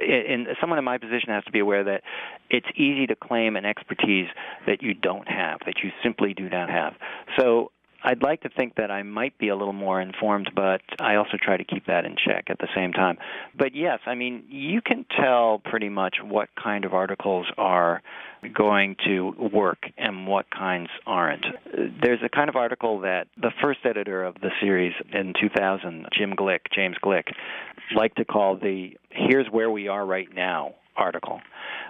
in, 0.00 0.46
someone 0.60 0.78
in 0.78 0.84
my 0.84 0.98
position 0.98 1.28
has 1.28 1.44
to 1.44 1.52
be 1.52 1.60
aware 1.60 1.84
that 1.84 2.02
it's 2.50 2.66
easy 2.74 3.06
to 3.06 3.14
claim 3.14 3.56
an 3.56 3.64
expertise 3.64 4.26
that 4.66 4.82
you 4.82 4.92
don't 4.92 5.28
have, 5.28 5.60
that 5.66 5.76
you 5.82 5.90
simply 6.02 6.34
do 6.34 6.48
not 6.48 6.68
have. 6.68 6.94
So 7.38 7.70
I'd 8.04 8.22
like 8.22 8.42
to 8.42 8.50
think 8.50 8.74
that 8.76 8.90
I 8.90 9.02
might 9.02 9.38
be 9.38 9.48
a 9.48 9.56
little 9.56 9.72
more 9.72 9.98
informed, 9.98 10.50
but 10.54 10.82
I 11.00 11.14
also 11.14 11.38
try 11.40 11.56
to 11.56 11.64
keep 11.64 11.86
that 11.86 12.04
in 12.04 12.16
check 12.16 12.44
at 12.48 12.58
the 12.58 12.68
same 12.76 12.92
time. 12.92 13.16
But 13.56 13.74
yes, 13.74 14.00
I 14.04 14.14
mean, 14.14 14.44
you 14.50 14.82
can 14.82 15.06
tell 15.18 15.62
pretty 15.64 15.88
much 15.88 16.16
what 16.22 16.50
kind 16.62 16.84
of 16.84 16.92
articles 16.92 17.46
are 17.56 18.02
going 18.52 18.96
to 19.06 19.50
work 19.52 19.78
and 19.96 20.26
what 20.26 20.46
kinds 20.50 20.90
aren't. 21.06 21.44
There's 22.02 22.20
a 22.24 22.28
kind 22.28 22.48
of 22.48 22.56
article 22.56 23.00
that 23.00 23.28
the 23.36 23.52
first 23.62 23.80
editor 23.84 24.24
of 24.24 24.34
the 24.36 24.50
series 24.60 24.94
in 25.12 25.32
2000, 25.40 26.06
Jim 26.16 26.32
Gleick, 26.32 26.60
James 26.74 26.96
Gleick, 27.04 27.32
liked 27.94 28.16
to 28.18 28.24
call 28.24 28.56
the 28.56 28.96
Here's 29.10 29.46
Where 29.50 29.70
We 29.70 29.88
Are 29.88 30.04
Right 30.04 30.28
Now 30.34 30.74
article, 30.96 31.40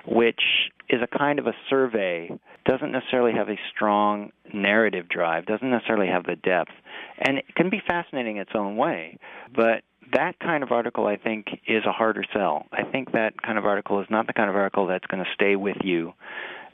which 0.07 0.41
is 0.89 1.01
a 1.03 1.19
kind 1.19 1.39
of 1.39 1.47
a 1.47 1.53
survey, 1.69 2.31
doesn't 2.67 2.93
necessarily 2.93 3.33
have 3.33 3.49
a 3.49 3.59
strong 3.75 4.31
narrative 4.53 5.09
drive, 5.09 5.47
doesn't 5.47 5.71
necessarily 5.71 6.09
have 6.09 6.25
the 6.25 6.37
depth, 6.37 6.73
and 7.19 7.39
it 7.39 7.55
can 7.55 7.71
be 7.71 7.83
fascinating 7.87 8.37
in 8.37 8.43
its 8.43 8.53
own 8.55 8.77
way, 8.77 9.19
but 9.55 9.83
that 10.13 10.39
kind 10.41 10.63
of 10.63 10.73
article, 10.73 11.07
I 11.07 11.17
think, 11.17 11.47
is 11.67 11.85
a 11.87 11.93
harder 11.93 12.25
sell. 12.33 12.67
I 12.73 12.83
think 12.85 13.13
that 13.13 13.41
kind 13.43 13.59
of 13.59 13.65
article 13.65 14.01
is 14.01 14.07
not 14.11 14.27
the 14.27 14.33
kind 14.33 14.51
of 14.51 14.57
article 14.57 14.87
that's 14.87 15.07
going 15.07 15.25
to 15.25 15.31
stay 15.35 15.57
with 15.57 15.77
you 15.83 16.13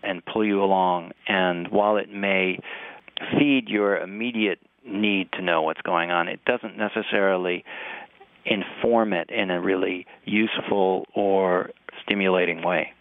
and 0.02 0.24
pull 0.24 0.44
you 0.44 0.62
along. 0.62 1.12
And 1.28 1.68
while 1.68 1.96
it 1.96 2.12
may 2.12 2.58
feed 3.38 3.68
your 3.68 3.98
immediate 3.98 4.58
need 4.84 5.30
to 5.32 5.42
know 5.42 5.62
what's 5.62 5.82
going 5.82 6.10
on, 6.10 6.28
it 6.28 6.40
doesn't 6.44 6.76
necessarily 6.76 7.64
inform 8.44 9.12
it 9.12 9.30
in 9.30 9.50
a 9.50 9.60
really 9.60 10.06
useful 10.24 11.06
or 11.14 11.70
stimulating 12.02 12.62
way. 12.62 12.92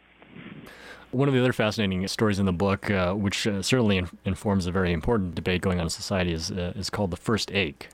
One 1.12 1.28
of 1.28 1.34
the 1.34 1.40
other 1.40 1.54
fascinating 1.54 2.08
stories 2.08 2.38
in 2.38 2.46
the 2.46 2.54
book, 2.54 2.92
uh, 2.92 3.14
which 3.14 3.48
uh, 3.48 3.64
certainly 3.64 3.98
in- 3.98 4.10
informs 4.26 4.68
a 4.68 4.72
very 4.72 4.94
important 4.94 5.34
debate 5.34 5.62
going 5.62 5.80
on 5.80 5.86
in 5.86 5.90
society, 5.90 6.34
is 6.34 6.52
uh, 6.52 6.74
is 6.76 6.92
called 6.92 7.10
the 7.10 7.18
first 7.18 7.52
ache. 7.52 7.90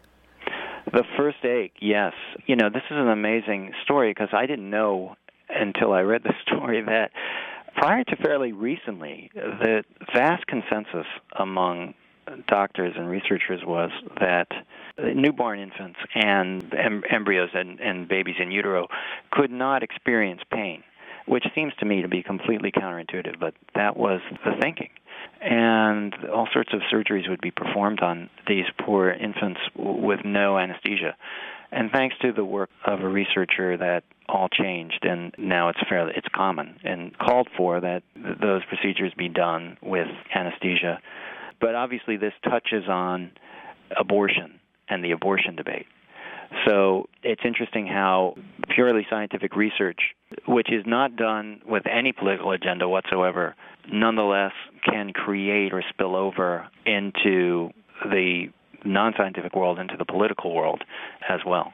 The 0.91 1.03
first 1.17 1.43
ache, 1.43 1.73
yes. 1.79 2.13
You 2.45 2.55
know, 2.55 2.69
this 2.69 2.83
is 2.89 2.97
an 2.97 3.09
amazing 3.09 3.73
story 3.83 4.11
because 4.11 4.29
I 4.33 4.45
didn't 4.45 4.69
know 4.69 5.15
until 5.49 5.93
I 5.93 6.01
read 6.01 6.23
the 6.23 6.33
story 6.47 6.81
that 6.83 7.11
prior 7.75 8.03
to 8.03 8.15
fairly 8.17 8.51
recently, 8.51 9.29
the 9.33 9.83
vast 10.13 10.45
consensus 10.47 11.07
among 11.37 11.93
doctors 12.47 12.93
and 12.97 13.09
researchers 13.09 13.61
was 13.65 13.91
that 14.19 14.47
newborn 14.97 15.59
infants 15.59 15.99
and 16.15 16.73
em- 16.73 17.03
embryos 17.09 17.49
and, 17.53 17.79
and 17.79 18.07
babies 18.07 18.35
in 18.39 18.51
utero 18.51 18.87
could 19.31 19.51
not 19.51 19.83
experience 19.83 20.41
pain, 20.51 20.83
which 21.27 21.45
seems 21.53 21.73
to 21.79 21.85
me 21.85 22.01
to 22.01 22.07
be 22.07 22.23
completely 22.23 22.71
counterintuitive, 22.71 23.39
but 23.39 23.53
that 23.75 23.97
was 23.97 24.21
the 24.43 24.53
thinking. 24.61 24.89
And 25.41 26.13
all 26.33 26.47
sorts 26.53 26.73
of 26.73 26.81
surgeries 26.91 27.29
would 27.29 27.41
be 27.41 27.51
performed 27.51 28.01
on 28.01 28.29
these 28.47 28.65
poor 28.83 29.09
infants 29.09 29.59
with 29.75 30.21
no 30.25 30.57
anesthesia. 30.57 31.15
And 31.71 31.91
thanks 31.91 32.15
to 32.21 32.31
the 32.31 32.45
work 32.45 32.69
of 32.85 33.01
a 33.01 33.07
researcher, 33.07 33.77
that 33.77 34.03
all 34.27 34.47
changed, 34.49 34.99
and 35.03 35.33
now 35.37 35.69
it's 35.69 35.79
fairly 35.89 36.13
it's 36.15 36.27
common 36.33 36.77
and 36.83 37.17
called 37.17 37.49
for 37.57 37.81
that 37.81 38.03
those 38.15 38.63
procedures 38.65 39.13
be 39.17 39.29
done 39.29 39.77
with 39.81 40.07
anesthesia. 40.33 40.99
But 41.59 41.75
obviously, 41.75 42.17
this 42.17 42.33
touches 42.43 42.87
on 42.87 43.31
abortion 43.97 44.59
and 44.89 45.03
the 45.03 45.11
abortion 45.11 45.55
debate. 45.55 45.85
So 46.65 47.07
it's 47.23 47.41
interesting 47.45 47.87
how 47.87 48.35
purely 48.69 49.05
scientific 49.09 49.55
research, 49.55 49.99
which 50.47 50.71
is 50.71 50.83
not 50.85 51.15
done 51.15 51.61
with 51.65 51.83
any 51.87 52.11
political 52.11 52.51
agenda 52.51 52.87
whatsoever, 52.87 53.55
nonetheless 53.91 54.53
can 54.83 55.11
create 55.11 55.73
or 55.73 55.83
spill 55.89 56.15
over 56.15 56.67
into 56.85 57.69
the 58.03 58.47
non 58.83 59.13
scientific 59.17 59.55
world, 59.55 59.79
into 59.79 59.97
the 59.97 60.05
political 60.05 60.53
world 60.53 60.83
as 61.29 61.39
well. 61.45 61.73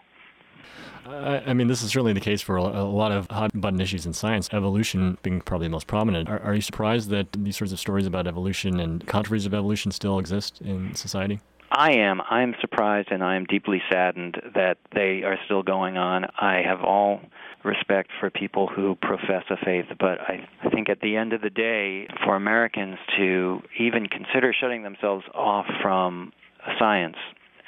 I, 1.06 1.54
mean, 1.54 1.68
this 1.68 1.82
is 1.82 1.90
certainly 1.90 2.14
the 2.14 2.20
case 2.20 2.42
for 2.42 2.58
a, 2.58 2.84
lot 2.84 3.12
of 3.12 3.28
hot 3.32 3.52
button 3.60 3.82
issues 3.82 4.06
in 4.06 4.14
science, 4.14 4.50
evolution 4.54 5.18
being 5.24 5.42
probably 5.42 5.66
the 5.66 5.72
most 5.72 5.88
prominent. 5.88 6.30
Are, 6.30 6.40
are 6.40 6.54
you 6.54 6.62
surprised 6.62 7.10
that 7.10 7.28
these 7.34 7.58
sorts 7.58 7.74
of 7.74 7.80
stories 7.80 8.06
about 8.06 8.28
evolution 8.28 8.80
and 8.80 9.06
controversies 9.08 9.48
of 9.48 9.54
evolution 9.54 9.92
still 9.92 10.20
exist 10.20 10.62
in 10.62 10.94
society? 10.94 11.40
I 11.72 11.94
am. 11.94 12.22
I'm 12.30 12.54
surprised 12.60 13.10
and 13.12 13.24
I 13.24 13.38
am 13.38 13.46
deeply 13.46 13.82
saddened 13.90 14.42
that 14.56 14.78
they 14.94 15.24
are 15.24 15.38
still 15.46 15.64
going 15.64 15.98
on. 15.98 16.26
I 16.38 16.62
have 16.66 16.82
all 16.82 17.22
respect 17.64 18.10
for 18.20 18.30
people 18.30 18.68
who 18.68 18.96
profess 19.02 19.44
a 19.50 19.56
faith, 19.64 19.86
but 19.98 20.20
I 20.20 20.48
think 20.74 20.90
at 20.90 21.00
the 21.00 21.16
end 21.16 21.32
of 21.32 21.42
the 21.42 21.50
day, 21.50 22.08
for 22.26 22.36
Americans 22.36 22.98
to 23.18 23.62
even 23.80 24.08
consider 24.08 24.54
shutting 24.60 24.84
themselves 24.84 25.24
off 25.34 25.66
from 25.82 26.34
science 26.78 27.18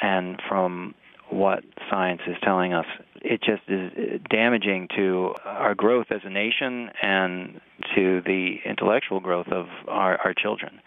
and 0.02 0.42
from 0.50 0.96
what 1.30 1.64
science 1.90 2.22
is 2.28 2.36
telling 2.44 2.74
us 2.74 2.86
it 3.22 3.42
just 3.42 3.62
is 3.70 4.20
damaging 4.30 4.90
to 4.98 5.34
our 5.46 5.74
growth 5.74 6.08
as 6.12 6.20
a 6.26 6.30
nation 6.30 6.90
and 7.02 7.62
to 7.96 8.22
the 8.26 8.58
intellectual 8.66 9.22
growth 9.22 9.48
of 9.48 9.68
our, 9.88 10.18
our 10.18 10.34
children. 10.34 10.82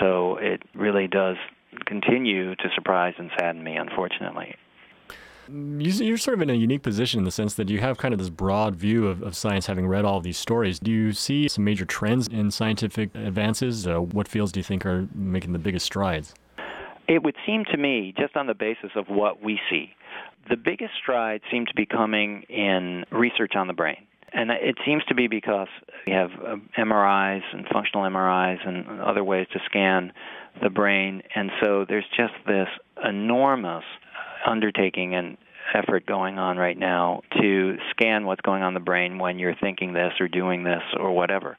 So 0.00 0.36
it 0.36 0.62
really 0.74 1.08
does 1.08 1.36
continue 1.86 2.54
to 2.56 2.70
surprise 2.74 3.14
and 3.18 3.30
sadden 3.38 3.62
me, 3.62 3.76
unfortunately. 3.76 4.56
You're 5.48 6.16
sort 6.16 6.38
of 6.38 6.42
in 6.42 6.50
a 6.50 6.54
unique 6.54 6.82
position 6.82 7.18
in 7.18 7.24
the 7.24 7.30
sense 7.30 7.54
that 7.54 7.68
you 7.68 7.78
have 7.80 7.98
kind 7.98 8.14
of 8.14 8.18
this 8.18 8.30
broad 8.30 8.76
view 8.76 9.06
of, 9.06 9.22
of 9.22 9.36
science, 9.36 9.66
having 9.66 9.86
read 9.86 10.04
all 10.04 10.20
these 10.20 10.38
stories. 10.38 10.78
Do 10.78 10.90
you 10.90 11.12
see 11.12 11.48
some 11.48 11.64
major 11.64 11.84
trends 11.84 12.28
in 12.28 12.50
scientific 12.50 13.14
advances? 13.14 13.86
Uh, 13.86 14.00
what 14.00 14.26
fields 14.26 14.52
do 14.52 14.60
you 14.60 14.64
think 14.64 14.86
are 14.86 15.06
making 15.14 15.52
the 15.52 15.58
biggest 15.58 15.84
strides? 15.84 16.34
It 17.08 17.22
would 17.22 17.36
seem 17.44 17.64
to 17.70 17.76
me, 17.76 18.14
just 18.16 18.36
on 18.36 18.46
the 18.46 18.54
basis 18.54 18.90
of 18.96 19.08
what 19.08 19.42
we 19.42 19.60
see, 19.68 19.94
the 20.48 20.56
biggest 20.56 20.92
strides 21.00 21.44
seem 21.50 21.66
to 21.66 21.74
be 21.74 21.84
coming 21.84 22.42
in 22.48 23.04
research 23.10 23.52
on 23.54 23.66
the 23.66 23.74
brain. 23.74 24.06
And 24.32 24.50
it 24.50 24.76
seems 24.84 25.04
to 25.04 25.14
be 25.14 25.28
because 25.28 25.68
we 26.06 26.12
have 26.12 26.30
uh, 26.32 26.56
MRIs 26.76 27.42
and 27.52 27.66
functional 27.72 28.04
MRIs 28.04 28.66
and 28.66 29.00
other 29.00 29.22
ways 29.22 29.46
to 29.52 29.60
scan 29.66 30.12
the 30.62 30.70
brain. 30.70 31.22
And 31.34 31.50
so 31.62 31.84
there's 31.88 32.06
just 32.16 32.34
this 32.46 32.68
enormous 33.04 33.84
undertaking 34.46 35.14
and 35.14 35.36
effort 35.74 36.06
going 36.06 36.38
on 36.38 36.56
right 36.56 36.78
now 36.78 37.22
to 37.40 37.76
scan 37.90 38.26
what's 38.26 38.42
going 38.42 38.62
on 38.62 38.68
in 38.68 38.74
the 38.74 38.80
brain 38.80 39.18
when 39.18 39.38
you're 39.38 39.54
thinking 39.60 39.92
this 39.92 40.12
or 40.20 40.28
doing 40.28 40.64
this 40.64 40.82
or 40.98 41.12
whatever. 41.12 41.56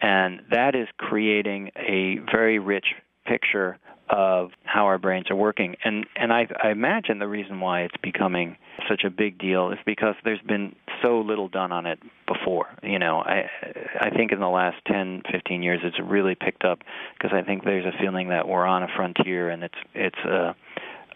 And 0.00 0.40
that 0.50 0.74
is 0.74 0.88
creating 0.98 1.70
a 1.76 2.18
very 2.32 2.58
rich 2.58 2.86
picture 3.26 3.78
of 4.10 4.50
how 4.64 4.86
our 4.86 4.98
brains 4.98 5.30
are 5.30 5.36
working. 5.36 5.76
And 5.84 6.06
and 6.16 6.32
I, 6.32 6.46
I 6.62 6.70
imagine 6.70 7.18
the 7.18 7.28
reason 7.28 7.60
why 7.60 7.82
it's 7.82 7.96
becoming 8.02 8.56
such 8.88 9.04
a 9.04 9.10
big 9.10 9.38
deal 9.38 9.70
is 9.70 9.78
because 9.86 10.14
there's 10.24 10.40
been 10.40 10.74
so 11.02 11.20
little 11.20 11.48
done 11.48 11.72
on 11.72 11.86
it 11.86 11.98
before. 12.26 12.66
You 12.82 12.98
know, 12.98 13.18
I 13.18 13.48
I 14.00 14.10
think 14.10 14.32
in 14.32 14.40
the 14.40 14.48
last 14.48 14.76
10, 14.86 15.22
15 15.30 15.62
years 15.62 15.80
it's 15.84 15.98
really 16.02 16.34
picked 16.34 16.64
up 16.64 16.80
because 17.16 17.30
I 17.32 17.42
think 17.42 17.64
there's 17.64 17.86
a 17.86 17.96
feeling 18.00 18.28
that 18.30 18.48
we're 18.48 18.66
on 18.66 18.82
a 18.82 18.88
frontier 18.96 19.50
and 19.50 19.62
it's 19.62 19.78
it's 19.94 20.18
a 20.24 20.56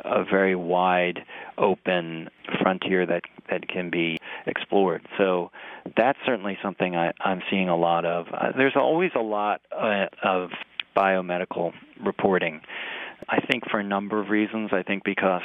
a 0.04 0.24
very 0.24 0.56
wide 0.56 1.20
open 1.56 2.28
frontier 2.60 3.06
that 3.06 3.22
that 3.50 3.68
can 3.68 3.90
be 3.90 4.18
explored. 4.46 5.06
So 5.18 5.50
that's 5.96 6.18
certainly 6.26 6.58
something 6.62 6.96
I, 6.96 7.12
I'm 7.20 7.42
seeing 7.50 7.68
a 7.68 7.76
lot 7.76 8.04
of. 8.04 8.26
Uh, 8.32 8.52
there's 8.56 8.76
always 8.76 9.10
a 9.14 9.22
lot 9.22 9.60
uh, 9.72 10.06
of 10.22 10.50
biomedical 10.96 11.72
reporting. 12.04 12.60
I 13.28 13.40
think 13.40 13.64
for 13.70 13.78
a 13.80 13.84
number 13.84 14.20
of 14.20 14.28
reasons. 14.28 14.70
I 14.72 14.82
think 14.82 15.04
because 15.04 15.42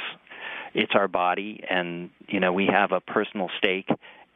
it's 0.74 0.92
our 0.94 1.08
body, 1.08 1.62
and 1.68 2.10
you 2.28 2.40
know 2.40 2.52
we 2.52 2.66
have 2.66 2.92
a 2.92 3.00
personal 3.00 3.48
stake 3.58 3.88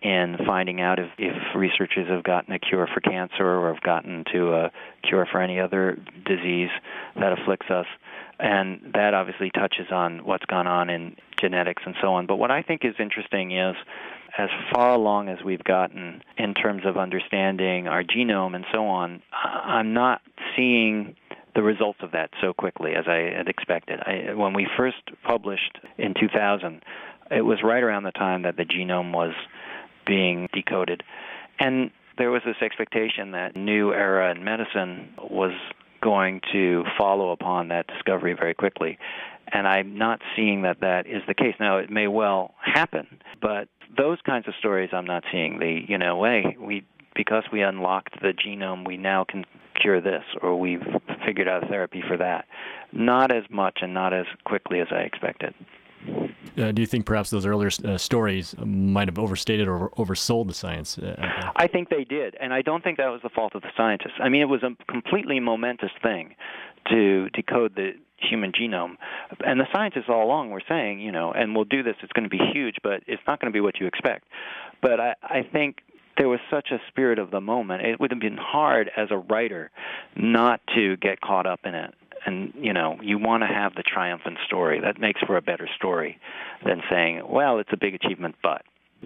in 0.04 0.36
finding 0.46 0.82
out 0.82 0.98
if, 0.98 1.08
if 1.18 1.34
researchers 1.56 2.08
have 2.08 2.22
gotten 2.22 2.52
a 2.52 2.58
cure 2.58 2.86
for 2.92 3.00
cancer 3.00 3.42
or 3.42 3.72
have 3.72 3.82
gotten 3.82 4.22
to 4.32 4.52
a 4.52 4.70
cure 5.02 5.26
for 5.30 5.40
any 5.40 5.58
other 5.58 5.98
disease 6.26 6.68
that 7.16 7.32
afflicts 7.32 7.70
us. 7.70 7.86
And 8.38 8.92
that 8.92 9.14
obviously 9.14 9.50
touches 9.50 9.86
on 9.90 10.24
what's 10.24 10.44
gone 10.44 10.66
on 10.66 10.90
in 10.90 11.16
genetics 11.40 11.82
and 11.86 11.94
so 12.02 12.14
on. 12.14 12.26
But 12.26 12.36
what 12.36 12.50
I 12.50 12.60
think 12.62 12.84
is 12.84 12.94
interesting 12.98 13.52
is 13.52 13.76
as 14.36 14.48
far 14.72 14.94
along 14.94 15.28
as 15.28 15.38
we've 15.44 15.62
gotten 15.62 16.22
in 16.36 16.54
terms 16.54 16.82
of 16.84 16.96
understanding 16.96 17.86
our 17.86 18.02
genome 18.02 18.56
and 18.56 18.64
so 18.72 18.86
on, 18.86 19.22
I'm 19.32 19.94
not 19.94 20.22
seeing 20.56 21.16
the 21.54 21.62
results 21.62 22.00
of 22.02 22.12
that 22.12 22.30
so 22.40 22.52
quickly 22.52 22.94
as 22.94 23.04
I 23.06 23.32
had 23.36 23.48
expected. 23.48 24.00
I, 24.00 24.34
when 24.34 24.54
we 24.54 24.66
first 24.76 25.02
published 25.22 25.78
in 25.98 26.14
2000, 26.14 26.82
it 27.30 27.42
was 27.42 27.62
right 27.62 27.82
around 27.82 28.02
the 28.02 28.12
time 28.12 28.42
that 28.42 28.56
the 28.56 28.64
genome 28.64 29.12
was 29.12 29.34
being 30.06 30.48
decoded. 30.52 31.02
And 31.60 31.90
there 32.18 32.30
was 32.30 32.42
this 32.44 32.56
expectation 32.60 33.32
that 33.32 33.56
new 33.56 33.92
era 33.92 34.32
in 34.32 34.44
medicine 34.44 35.14
was 35.18 35.52
going 36.04 36.42
to 36.52 36.84
follow 36.98 37.30
upon 37.30 37.68
that 37.68 37.86
discovery 37.86 38.34
very 38.34 38.54
quickly. 38.54 38.98
And 39.50 39.66
I'm 39.66 39.96
not 39.96 40.20
seeing 40.36 40.62
that 40.62 40.80
that 40.80 41.06
is 41.06 41.22
the 41.26 41.34
case. 41.34 41.54
Now, 41.58 41.78
it 41.78 41.90
may 41.90 42.06
well 42.08 42.54
happen, 42.60 43.06
but 43.40 43.68
those 43.96 44.18
kinds 44.26 44.46
of 44.46 44.54
stories 44.58 44.90
I'm 44.92 45.06
not 45.06 45.24
seeing. 45.32 45.58
The, 45.58 45.80
you 45.88 45.98
know, 45.98 46.22
hey, 46.24 46.56
we 46.60 46.84
because 47.14 47.44
we 47.52 47.62
unlocked 47.62 48.20
the 48.20 48.32
genome, 48.32 48.84
we 48.84 48.96
now 48.96 49.24
can 49.24 49.44
cure 49.80 50.00
this, 50.00 50.24
or 50.42 50.58
we've 50.58 50.82
figured 51.24 51.46
out 51.46 51.62
a 51.62 51.66
therapy 51.68 52.02
for 52.06 52.16
that. 52.16 52.46
Not 52.92 53.32
as 53.32 53.44
much 53.50 53.78
and 53.82 53.94
not 53.94 54.12
as 54.12 54.26
quickly 54.44 54.80
as 54.80 54.88
I 54.90 55.02
expected. 55.02 55.54
Uh, 56.56 56.72
do 56.72 56.82
you 56.82 56.86
think 56.86 57.06
perhaps 57.06 57.30
those 57.30 57.46
earlier 57.46 57.70
uh, 57.84 57.98
stories 57.98 58.54
might 58.64 59.08
have 59.08 59.18
overstated 59.18 59.68
or 59.68 59.90
oversold 59.90 60.46
the 60.46 60.54
science? 60.54 60.98
Uh, 60.98 61.50
I 61.56 61.66
think 61.66 61.88
they 61.88 62.04
did, 62.04 62.36
and 62.40 62.52
I 62.52 62.62
don't 62.62 62.82
think 62.82 62.98
that 62.98 63.08
was 63.08 63.20
the 63.22 63.28
fault 63.28 63.54
of 63.54 63.62
the 63.62 63.70
scientists. 63.76 64.14
I 64.20 64.28
mean, 64.28 64.42
it 64.42 64.48
was 64.48 64.62
a 64.62 64.76
completely 64.90 65.40
momentous 65.40 65.90
thing 66.02 66.34
to 66.90 67.28
decode 67.30 67.74
the 67.74 67.92
human 68.18 68.52
genome, 68.52 68.96
and 69.44 69.60
the 69.60 69.66
scientists 69.72 70.04
all 70.08 70.24
along 70.24 70.50
were 70.50 70.62
saying, 70.68 71.00
you 71.00 71.12
know, 71.12 71.32
and 71.32 71.54
we'll 71.54 71.64
do 71.64 71.82
this. 71.82 71.96
It's 72.02 72.12
going 72.12 72.28
to 72.28 72.30
be 72.30 72.40
huge, 72.52 72.76
but 72.82 73.02
it's 73.06 73.22
not 73.26 73.40
going 73.40 73.52
to 73.52 73.56
be 73.56 73.60
what 73.60 73.80
you 73.80 73.86
expect. 73.86 74.24
But 74.80 75.00
I, 75.00 75.14
I 75.22 75.42
think 75.50 75.78
there 76.16 76.28
was 76.28 76.40
such 76.50 76.70
a 76.70 76.78
spirit 76.88 77.18
of 77.18 77.30
the 77.30 77.40
moment. 77.40 77.82
It 77.82 77.98
would 77.98 78.10
have 78.10 78.20
been 78.20 78.38
hard 78.40 78.90
as 78.96 79.08
a 79.10 79.18
writer 79.18 79.70
not 80.16 80.60
to 80.74 80.96
get 80.98 81.20
caught 81.20 81.46
up 81.46 81.60
in 81.64 81.74
it 81.74 81.94
and 82.26 82.52
you 82.56 82.72
know 82.72 82.98
you 83.02 83.18
want 83.18 83.42
to 83.42 83.46
have 83.46 83.74
the 83.74 83.82
triumphant 83.82 84.38
story 84.46 84.80
that 84.80 84.98
makes 84.98 85.20
for 85.22 85.36
a 85.36 85.42
better 85.42 85.68
story 85.76 86.18
than 86.64 86.82
saying 86.90 87.22
well 87.28 87.58
it's 87.58 87.70
a 87.72 87.76
big 87.76 87.94
achievement 87.94 88.34
but 88.42 88.62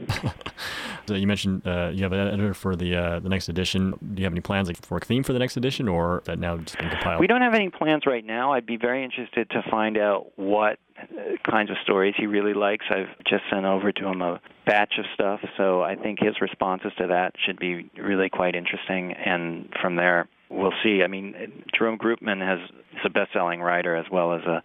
so 1.07 1.15
you 1.15 1.27
mentioned 1.27 1.67
uh, 1.67 1.91
you 1.93 2.03
have 2.03 2.13
an 2.13 2.29
editor 2.29 2.55
for 2.55 2.77
the 2.77 2.95
uh, 2.95 3.21
the 3.21 3.29
next 3.29 3.49
edition. 3.49 3.95
Do 4.15 4.21
you 4.21 4.25
have 4.25 4.33
any 4.33 4.41
plans 4.41 4.69
like, 4.69 4.85
for 4.85 4.99
a 4.99 5.01
theme 5.01 5.23
for 5.23 5.33
the 5.33 5.39
next 5.39 5.57
edition, 5.57 5.89
or 5.89 6.23
that 6.27 6.39
now 6.39 6.57
just 6.59 6.79
been 6.79 6.91
compiled? 6.91 7.21
We 7.21 7.27
don't 7.27 7.41
have 7.41 7.55
any 7.55 7.71
plans 7.71 8.05
right 8.07 8.25
now. 8.25 8.53
I'd 8.53 8.67
be 8.67 8.77
very 8.77 9.05
interested 9.05 9.51
to 9.51 9.63
find 9.71 9.99
out 9.99 10.31
what 10.37 10.79
uh, 11.01 11.51
kinds 11.51 11.71
of 11.71 11.77
stories 11.83 12.15
he 12.17 12.27
really 12.27 12.55
likes. 12.55 12.87
I've 12.91 13.17
just 13.27 13.45
sent 13.51 13.65
over 13.65 13.93
to 13.93 14.07
him 14.07 14.23
a 14.23 14.41
batch 14.67 14.95
of 14.99 15.05
stuff, 15.15 15.41
so 15.57 15.83
I 15.83 15.97
think 15.97 16.21
his 16.21 16.41
responses 16.41 16.93
to 16.99 17.09
that 17.09 17.35
should 17.45 17.59
be 17.59 17.91
really 17.97 18.29
quite 18.29 18.55
interesting. 18.55 19.13
And 19.13 19.69
from 19.81 19.97
there, 19.97 20.29
we'll 20.51 20.73
see. 20.83 21.03
I 21.03 21.07
mean, 21.07 21.65
Jerome 21.77 21.99
Groopman 21.99 22.41
has 22.47 22.59
is 22.93 23.01
a 23.05 23.11
best-selling 23.11 23.61
writer 23.61 23.95
as 23.95 24.07
well 24.11 24.33
as 24.33 24.43
a 24.43 24.63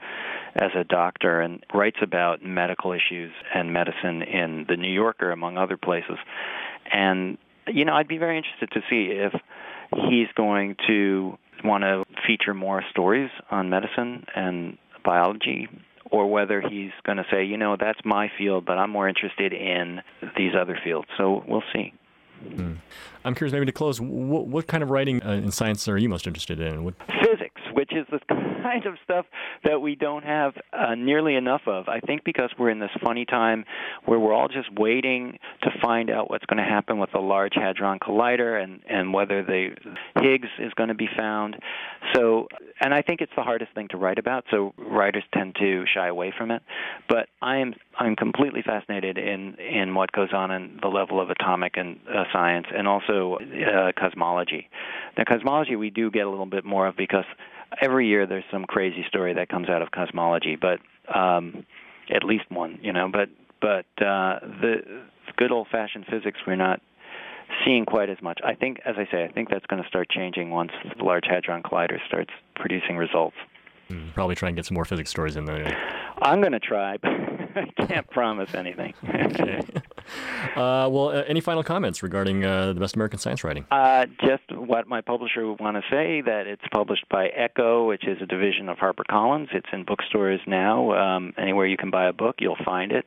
as 0.56 0.72
a 0.76 0.84
doctor 0.84 1.42
and 1.42 1.66
writes 1.74 1.98
about 2.02 2.44
medical 2.44 2.92
issues 2.92 3.32
and 3.54 3.74
medicine 3.74 4.22
in 4.22 4.66
the 4.68 4.78
New 4.78 4.92
Yorker 4.92 5.32
among 5.32 5.58
other 5.58 5.78
places. 5.78 6.18
And 6.92 7.38
you 7.68 7.86
know, 7.86 7.94
I'd 7.94 8.08
be 8.08 8.18
very 8.18 8.38
interested 8.38 8.72
to 8.72 8.82
see 8.90 9.12
if 9.12 9.34
he's 10.10 10.28
going 10.36 10.76
to 10.88 11.38
want 11.64 11.84
to 11.84 12.04
feature 12.28 12.54
more 12.54 12.84
stories 12.92 13.30
on 13.50 13.70
medicine 13.70 14.26
and 14.36 14.78
biology 15.04 15.70
or 16.12 16.30
whether 16.30 16.62
he's 16.62 16.92
going 17.04 17.18
to 17.18 17.26
say, 17.32 17.44
you 17.44 17.58
know, 17.58 17.76
that's 17.80 18.00
my 18.06 18.30
field, 18.38 18.66
but 18.66 18.78
I'm 18.78 18.92
more 18.92 19.08
interested 19.08 19.54
in 19.54 20.02
these 20.38 20.52
other 20.60 20.78
fields. 20.84 21.08
So 21.18 21.44
we'll 21.48 21.64
see. 21.74 21.94
Mm. 22.44 22.78
I'm 23.26 23.36
curious, 23.36 23.54
maybe 23.54 23.66
to 23.66 23.72
close, 23.72 24.00
what, 24.02 24.48
what 24.48 24.68
kind 24.68 24.84
of 24.84 24.90
writing 24.90 25.24
uh, 25.24 25.32
in 25.32 25.52
science 25.52 25.88
are 25.88 25.98
you 25.98 26.10
most 26.10 26.28
interested 26.28 26.60
in? 26.60 26.84
What... 26.84 26.96
Physics, 27.22 27.62
which 27.74 27.92
is 27.94 28.06
the 28.12 28.20
kind 28.64 28.86
of 28.86 28.96
stuff 29.04 29.26
that 29.64 29.82
we 29.82 29.96
don't 29.96 30.24
have 30.24 30.54
uh, 30.72 30.96
nearly 30.96 31.36
enough 31.36 31.62
of. 31.68 31.88
I 31.88 32.00
think 32.00 32.24
because 32.24 32.50
we're 32.58 32.70
in 32.70 32.80
this 32.80 32.90
funny 33.04 33.26
time 33.26 33.66
where 34.06 34.20
we're 34.20 34.34
all 34.34 34.48
just 34.48 34.74
waiting 34.74 35.38
to 35.62 35.70
find 35.82 36.10
out 36.10 36.30
what's 36.30 36.46
going 36.46 36.64
to 36.64 36.70
happen 36.70 36.98
with 37.00 37.12
the 37.12 37.20
Large 37.20 37.54
Hadron 37.56 38.00
Collider 38.00 38.62
and, 38.62 38.80
and 38.90 39.14
whether 39.14 39.44
the 39.44 39.70
Higgs 40.16 40.50
is 40.60 40.74
going 40.74 40.90
to 40.90 40.96
be 40.96 41.10
found. 41.16 41.58
So, 42.16 42.48
and 42.80 42.94
I 42.94 43.02
think 43.02 43.22
it's 43.22 43.32
the 43.36 43.44
hardest 43.44 43.74
thing 43.74 43.88
to 43.90 43.98
write 43.98 44.18
about, 44.18 44.46
so 44.50 44.74
writers 44.78 45.24
tend 45.34 45.56
to 45.60 45.86
shy 45.94 46.08
away 46.08 46.34
from 46.38 46.52
it. 46.52 46.62
But 47.10 47.28
I 47.42 47.58
am 47.58 47.74
I'm 48.00 48.16
completely 48.16 48.62
fascinated 48.66 49.18
in 49.18 49.56
in 49.56 49.94
what 49.94 50.12
goes 50.12 50.30
on 50.34 50.52
in 50.52 50.80
the 50.82 50.88
level 50.88 51.22
of 51.22 51.30
atomic 51.30 51.74
and 51.78 52.00
uh, 52.10 52.24
science, 52.32 52.68
and 52.76 52.88
also 52.88 53.38
uh, 53.38 53.92
cosmology. 53.98 54.70
Now, 55.18 55.24
cosmology 55.28 55.76
we 55.76 55.90
do 55.90 56.10
get 56.10 56.26
a 56.26 56.30
little 56.30 56.46
bit 56.46 56.66
more 56.66 56.88
of 56.88 56.96
because 56.98 57.26
every 57.82 58.08
year 58.08 58.26
there's 58.26 58.44
some 58.54 58.64
crazy 58.66 59.04
story 59.10 59.34
that 59.34 59.50
comes 59.50 59.68
out 59.68 59.82
of 59.82 59.92
cosmology, 59.92 60.56
but 60.56 60.80
um, 61.14 61.66
at 62.10 62.24
least 62.24 62.46
one, 62.50 62.80
you 62.82 62.94
know. 62.94 63.10
But 63.12 63.30
but 63.60 63.86
uh, 64.02 64.40
the 64.62 64.76
good 65.36 65.52
old-fashioned 65.52 66.06
physics 66.10 66.40
we're 66.46 66.56
not 66.56 66.80
seeing 67.66 67.86
quite 67.86 68.10
as 68.10 68.22
much. 68.22 68.40
I 68.46 68.56
think, 68.56 68.80
as 68.86 68.96
I 68.98 69.08
say, 69.12 69.24
I 69.24 69.32
think 69.32 69.50
that's 69.50 69.66
going 69.66 69.82
to 69.82 69.88
start 69.88 70.10
changing 70.10 70.50
once 70.52 70.72
the 70.98 71.04
Large 71.04 71.26
Hadron 71.30 71.64
Collider 71.64 71.98
starts 72.08 72.32
producing 72.56 72.98
results. 72.98 73.36
Mm, 73.94 74.14
probably 74.14 74.36
try 74.36 74.50
and 74.50 74.56
get 74.56 74.66
some 74.66 74.76
more 74.76 74.86
physics 74.86 75.10
stories 75.10 75.36
in 75.36 75.46
there. 75.46 75.78
I'm 76.22 76.42
going 76.42 76.54
to 76.54 76.60
try, 76.60 76.98
but 76.98 77.12
I 77.56 77.86
can't 77.86 78.10
promise 78.10 78.54
anything. 78.54 78.94
okay. 79.08 79.62
Uh, 80.56 80.88
well, 80.92 81.10
uh, 81.10 81.24
any 81.28 81.40
final 81.40 81.64
comments 81.64 82.04
regarding 82.04 82.44
uh, 82.44 82.74
the 82.74 82.80
best 82.80 82.96
American 82.96 83.18
science 83.18 83.42
writing? 83.42 83.66
Uh, 83.72 84.06
just 84.22 84.44
what 84.52 84.86
my 84.86 85.00
publisher 85.00 85.48
would 85.48 85.62
want 85.62 85.78
to 85.78 85.82
say 85.90 86.20
that 86.20 86.46
it's 86.46 86.62
published 86.74 87.08
by 87.10 87.30
Ecco, 87.30 87.88
which 87.88 88.06
is 88.06 88.22
a 88.22 88.26
division 88.26 88.68
of 88.68 88.78
HarperCollins. 88.78 89.48
It's 89.54 89.70
in 89.72 89.86
bookstores 89.86 90.42
now. 90.46 90.92
Um, 90.92 91.34
anywhere 91.38 91.66
you 91.66 91.78
can 91.78 91.90
buy 91.90 92.08
a 92.10 92.14
book, 92.14 92.36
you'll 92.40 92.58
find 92.66 92.92
it. 92.92 93.06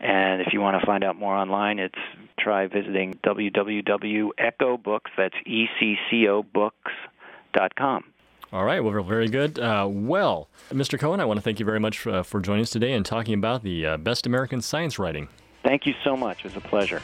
And 0.00 0.42
if 0.42 0.52
you 0.52 0.60
want 0.60 0.78
to 0.78 0.86
find 0.86 1.02
out 1.02 1.16
more 1.16 1.34
online, 1.34 1.78
it's 1.78 1.98
try 2.38 2.66
visiting 2.66 3.14
www.eccobooks. 3.24 5.10
That's 5.16 5.36
E 5.46 5.66
C 5.80 5.96
C 6.10 6.28
O 6.28 6.42
books.com. 6.42 8.04
All 8.54 8.64
right, 8.64 8.78
well, 8.78 9.02
very 9.02 9.28
good. 9.28 9.58
Uh, 9.58 9.88
well, 9.90 10.48
Mr. 10.70 10.96
Cohen, 10.96 11.18
I 11.18 11.24
want 11.24 11.38
to 11.38 11.42
thank 11.42 11.58
you 11.58 11.66
very 11.66 11.80
much 11.80 12.06
uh, 12.06 12.22
for 12.22 12.40
joining 12.40 12.62
us 12.62 12.70
today 12.70 12.92
and 12.92 13.04
talking 13.04 13.34
about 13.34 13.64
the 13.64 13.84
uh, 13.84 13.96
best 13.96 14.28
American 14.28 14.62
science 14.62 14.96
writing. 14.96 15.26
Thank 15.64 15.86
you 15.86 15.94
so 16.04 16.16
much. 16.16 16.44
It 16.44 16.54
was 16.54 16.56
a 16.56 16.60
pleasure. 16.60 17.02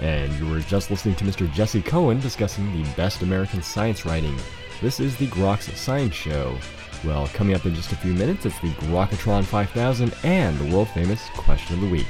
And 0.00 0.32
you 0.32 0.50
were 0.50 0.58
just 0.58 0.90
listening 0.90 1.14
to 1.14 1.24
Mr. 1.24 1.48
Jesse 1.52 1.80
Cohen 1.80 2.18
discussing 2.18 2.72
the 2.72 2.90
best 2.96 3.22
American 3.22 3.62
science 3.62 4.04
writing. 4.04 4.36
This 4.82 4.98
is 4.98 5.16
the 5.16 5.28
Groks 5.28 5.72
Science 5.76 6.14
Show. 6.14 6.58
Well, 7.04 7.28
coming 7.28 7.54
up 7.54 7.64
in 7.66 7.74
just 7.76 7.92
a 7.92 7.96
few 7.96 8.12
minutes, 8.12 8.44
it's 8.44 8.58
the 8.58 8.70
Grokatron 8.70 9.44
5000 9.44 10.12
and 10.24 10.58
the 10.58 10.74
world 10.74 10.88
famous 10.88 11.28
Question 11.36 11.76
of 11.76 11.82
the 11.82 11.88
Week. 11.88 12.08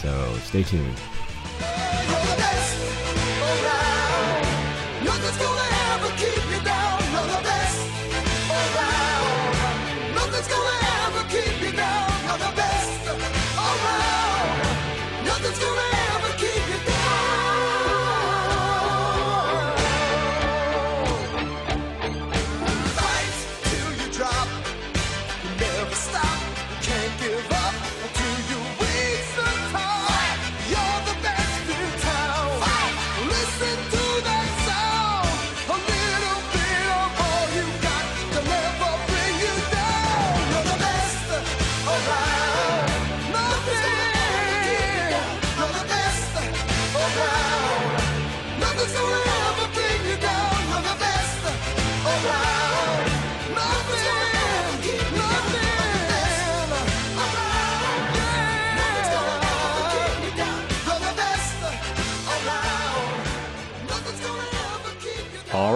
So 0.00 0.32
stay 0.44 0.62
tuned. 0.62 1.00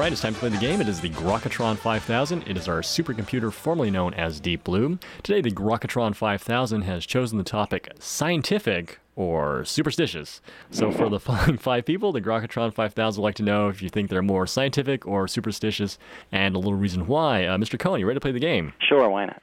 Right, 0.08 0.12
it's 0.14 0.22
time 0.22 0.32
to 0.32 0.40
play 0.40 0.48
the 0.48 0.56
game. 0.56 0.80
It 0.80 0.88
is 0.88 1.02
the 1.02 1.10
Grokatron 1.10 1.76
5000. 1.76 2.48
It 2.48 2.56
is 2.56 2.66
our 2.66 2.80
supercomputer 2.80 3.52
formerly 3.52 3.90
known 3.90 4.14
as 4.14 4.40
Deep 4.40 4.64
Blue. 4.64 4.98
Today, 5.22 5.42
the 5.42 5.50
Grokatron 5.50 6.16
5000 6.16 6.80
has 6.82 7.04
chosen 7.04 7.36
the 7.36 7.44
topic 7.44 7.92
scientific 7.98 9.00
or 9.16 9.66
superstitious. 9.66 10.40
So, 10.70 10.90
for 10.90 11.10
the 11.10 11.20
following 11.20 11.58
five 11.58 11.84
people, 11.84 12.12
the 12.12 12.22
Grokatron 12.22 12.72
5000 12.72 13.20
would 13.20 13.26
like 13.26 13.34
to 13.34 13.42
know 13.42 13.68
if 13.68 13.82
you 13.82 13.90
think 13.90 14.08
they're 14.08 14.22
more 14.22 14.46
scientific 14.46 15.06
or 15.06 15.28
superstitious 15.28 15.98
and 16.32 16.56
a 16.56 16.58
little 16.58 16.72
reason 16.72 17.06
why. 17.06 17.44
Uh, 17.44 17.58
Mr. 17.58 17.78
Cohen, 17.78 18.00
you 18.00 18.06
ready 18.06 18.16
to 18.16 18.20
play 18.22 18.32
the 18.32 18.40
game? 18.40 18.72
Sure, 18.80 19.10
why 19.10 19.26
not? 19.26 19.42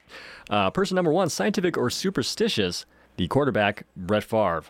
Uh, 0.50 0.72
person 0.72 0.96
number 0.96 1.12
one, 1.12 1.30
scientific 1.30 1.78
or 1.78 1.92
superstitious, 1.92 2.88
the 3.18 3.28
quarterback, 3.28 3.86
Brett 3.96 4.24
Favre. 4.24 4.64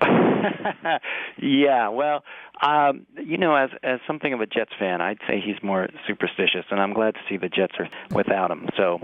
yeah, 1.42 1.88
well, 1.88 2.24
um, 2.62 3.06
you 3.22 3.38
know, 3.38 3.54
as 3.54 3.70
as 3.82 4.00
something 4.06 4.32
of 4.32 4.40
a 4.40 4.46
Jets 4.46 4.72
fan, 4.78 5.00
I'd 5.00 5.18
say 5.26 5.40
he's 5.44 5.62
more 5.62 5.88
superstitious, 6.06 6.64
and 6.70 6.80
I'm 6.80 6.92
glad 6.92 7.14
to 7.14 7.20
see 7.28 7.36
the 7.36 7.48
Jets 7.48 7.74
are 7.78 7.88
without 8.14 8.50
him. 8.50 8.68
So, 8.76 8.98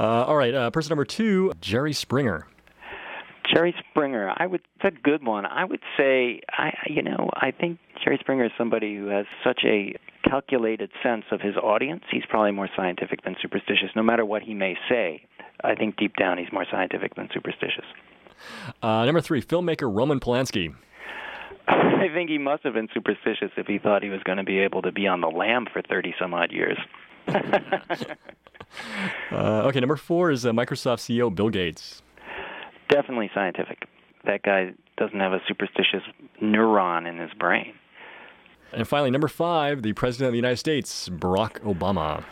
uh, 0.00 0.02
all 0.02 0.36
right, 0.36 0.54
uh, 0.54 0.70
person 0.70 0.90
number 0.90 1.04
two, 1.04 1.52
Jerry 1.60 1.92
Springer. 1.92 2.46
Jerry 3.52 3.74
Springer, 3.90 4.32
I 4.36 4.46
would 4.46 4.62
it's 4.76 4.96
a 4.96 5.00
good 5.00 5.24
one. 5.24 5.46
I 5.46 5.64
would 5.64 5.80
say, 5.96 6.40
I 6.50 6.72
you 6.86 7.02
know, 7.02 7.30
I 7.34 7.50
think 7.50 7.78
Jerry 8.04 8.18
Springer 8.20 8.44
is 8.44 8.52
somebody 8.58 8.96
who 8.96 9.06
has 9.06 9.26
such 9.44 9.62
a 9.64 9.94
calculated 10.28 10.90
sense 11.02 11.24
of 11.30 11.40
his 11.40 11.56
audience. 11.56 12.04
He's 12.10 12.24
probably 12.28 12.52
more 12.52 12.68
scientific 12.76 13.22
than 13.24 13.36
superstitious, 13.40 13.90
no 13.96 14.02
matter 14.02 14.24
what 14.24 14.42
he 14.42 14.54
may 14.54 14.76
say. 14.88 15.22
I 15.64 15.74
think 15.74 15.96
deep 15.96 16.16
down 16.16 16.38
he's 16.38 16.52
more 16.52 16.66
scientific 16.70 17.14
than 17.14 17.28
superstitious. 17.32 17.84
Uh, 18.82 19.04
number 19.04 19.20
three, 19.20 19.42
filmmaker 19.42 19.94
Roman 19.94 20.20
Polanski. 20.20 20.74
I 21.68 22.08
think 22.12 22.30
he 22.30 22.38
must 22.38 22.62
have 22.64 22.74
been 22.74 22.88
superstitious 22.94 23.50
if 23.56 23.66
he 23.66 23.78
thought 23.78 24.02
he 24.02 24.08
was 24.08 24.22
going 24.22 24.38
to 24.38 24.44
be 24.44 24.58
able 24.58 24.82
to 24.82 24.92
be 24.92 25.06
on 25.06 25.20
the 25.20 25.28
lam 25.28 25.66
for 25.70 25.82
30 25.82 26.14
some 26.18 26.32
odd 26.32 26.52
years. 26.52 26.78
uh, 27.28 27.60
okay, 29.66 29.80
number 29.80 29.96
four 29.96 30.30
is 30.30 30.46
uh, 30.46 30.52
Microsoft 30.52 31.00
CEO 31.00 31.34
Bill 31.34 31.50
Gates. 31.50 32.02
Definitely 32.88 33.30
scientific. 33.34 33.86
That 34.24 34.42
guy 34.42 34.72
doesn't 34.96 35.20
have 35.20 35.32
a 35.32 35.40
superstitious 35.46 36.02
neuron 36.42 37.08
in 37.08 37.18
his 37.18 37.30
brain. 37.38 37.74
And 38.72 38.86
finally, 38.86 39.10
number 39.10 39.28
five, 39.28 39.82
the 39.82 39.92
President 39.92 40.28
of 40.28 40.32
the 40.32 40.38
United 40.38 40.58
States, 40.58 41.08
Barack 41.08 41.60
Obama 41.60 42.24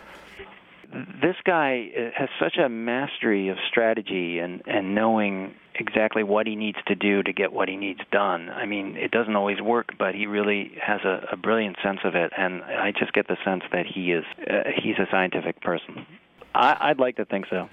this 1.20 1.36
guy 1.44 1.90
uh, 1.96 2.10
has 2.16 2.28
such 2.40 2.56
a 2.56 2.68
mastery 2.68 3.48
of 3.48 3.56
strategy 3.68 4.38
and 4.38 4.62
and 4.66 4.94
knowing 4.94 5.54
exactly 5.78 6.22
what 6.22 6.46
he 6.46 6.56
needs 6.56 6.78
to 6.86 6.94
do 6.94 7.22
to 7.22 7.32
get 7.32 7.52
what 7.52 7.68
he 7.68 7.76
needs 7.76 8.00
done. 8.10 8.48
I 8.48 8.66
mean, 8.66 8.96
it 8.96 9.10
doesn't 9.10 9.36
always 9.36 9.60
work, 9.60 9.90
but 9.98 10.14
he 10.14 10.26
really 10.26 10.72
has 10.80 11.00
a, 11.04 11.26
a 11.32 11.36
brilliant 11.36 11.76
sense 11.82 12.00
of 12.04 12.14
it, 12.14 12.32
and 12.36 12.62
I 12.62 12.92
just 12.98 13.12
get 13.12 13.28
the 13.28 13.36
sense 13.44 13.62
that 13.72 13.86
he 13.86 14.12
is 14.12 14.24
uh, 14.50 14.70
he's 14.82 14.96
a 14.98 15.06
scientific 15.10 15.60
person. 15.60 16.06
I, 16.54 16.88
would 16.88 17.00
like 17.00 17.16
to 17.16 17.26
think 17.26 17.46
so. 17.50 17.68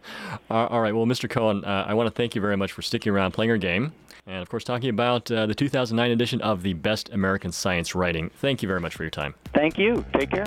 All 0.50 0.80
right. 0.80 0.94
Well, 0.94 1.06
Mr. 1.06 1.28
Cohen, 1.28 1.64
uh, 1.64 1.86
I 1.88 1.94
want 1.94 2.06
to 2.06 2.14
thank 2.14 2.36
you 2.36 2.40
very 2.40 2.56
much 2.56 2.70
for 2.70 2.82
sticking 2.82 3.12
around, 3.12 3.32
playing 3.32 3.50
our 3.50 3.56
game, 3.56 3.92
and 4.26 4.40
of 4.40 4.48
course, 4.48 4.62
talking 4.62 4.90
about 4.90 5.30
uh, 5.30 5.46
the 5.46 5.54
2009 5.56 6.10
edition 6.10 6.40
of 6.42 6.62
the 6.62 6.74
Best 6.74 7.08
American 7.10 7.50
Science 7.50 7.96
Writing. 7.96 8.30
Thank 8.36 8.62
you 8.62 8.68
very 8.68 8.80
much 8.80 8.94
for 8.94 9.02
your 9.02 9.10
time. 9.10 9.34
Thank 9.54 9.76
you. 9.76 10.04
Take 10.14 10.30
care. 10.30 10.46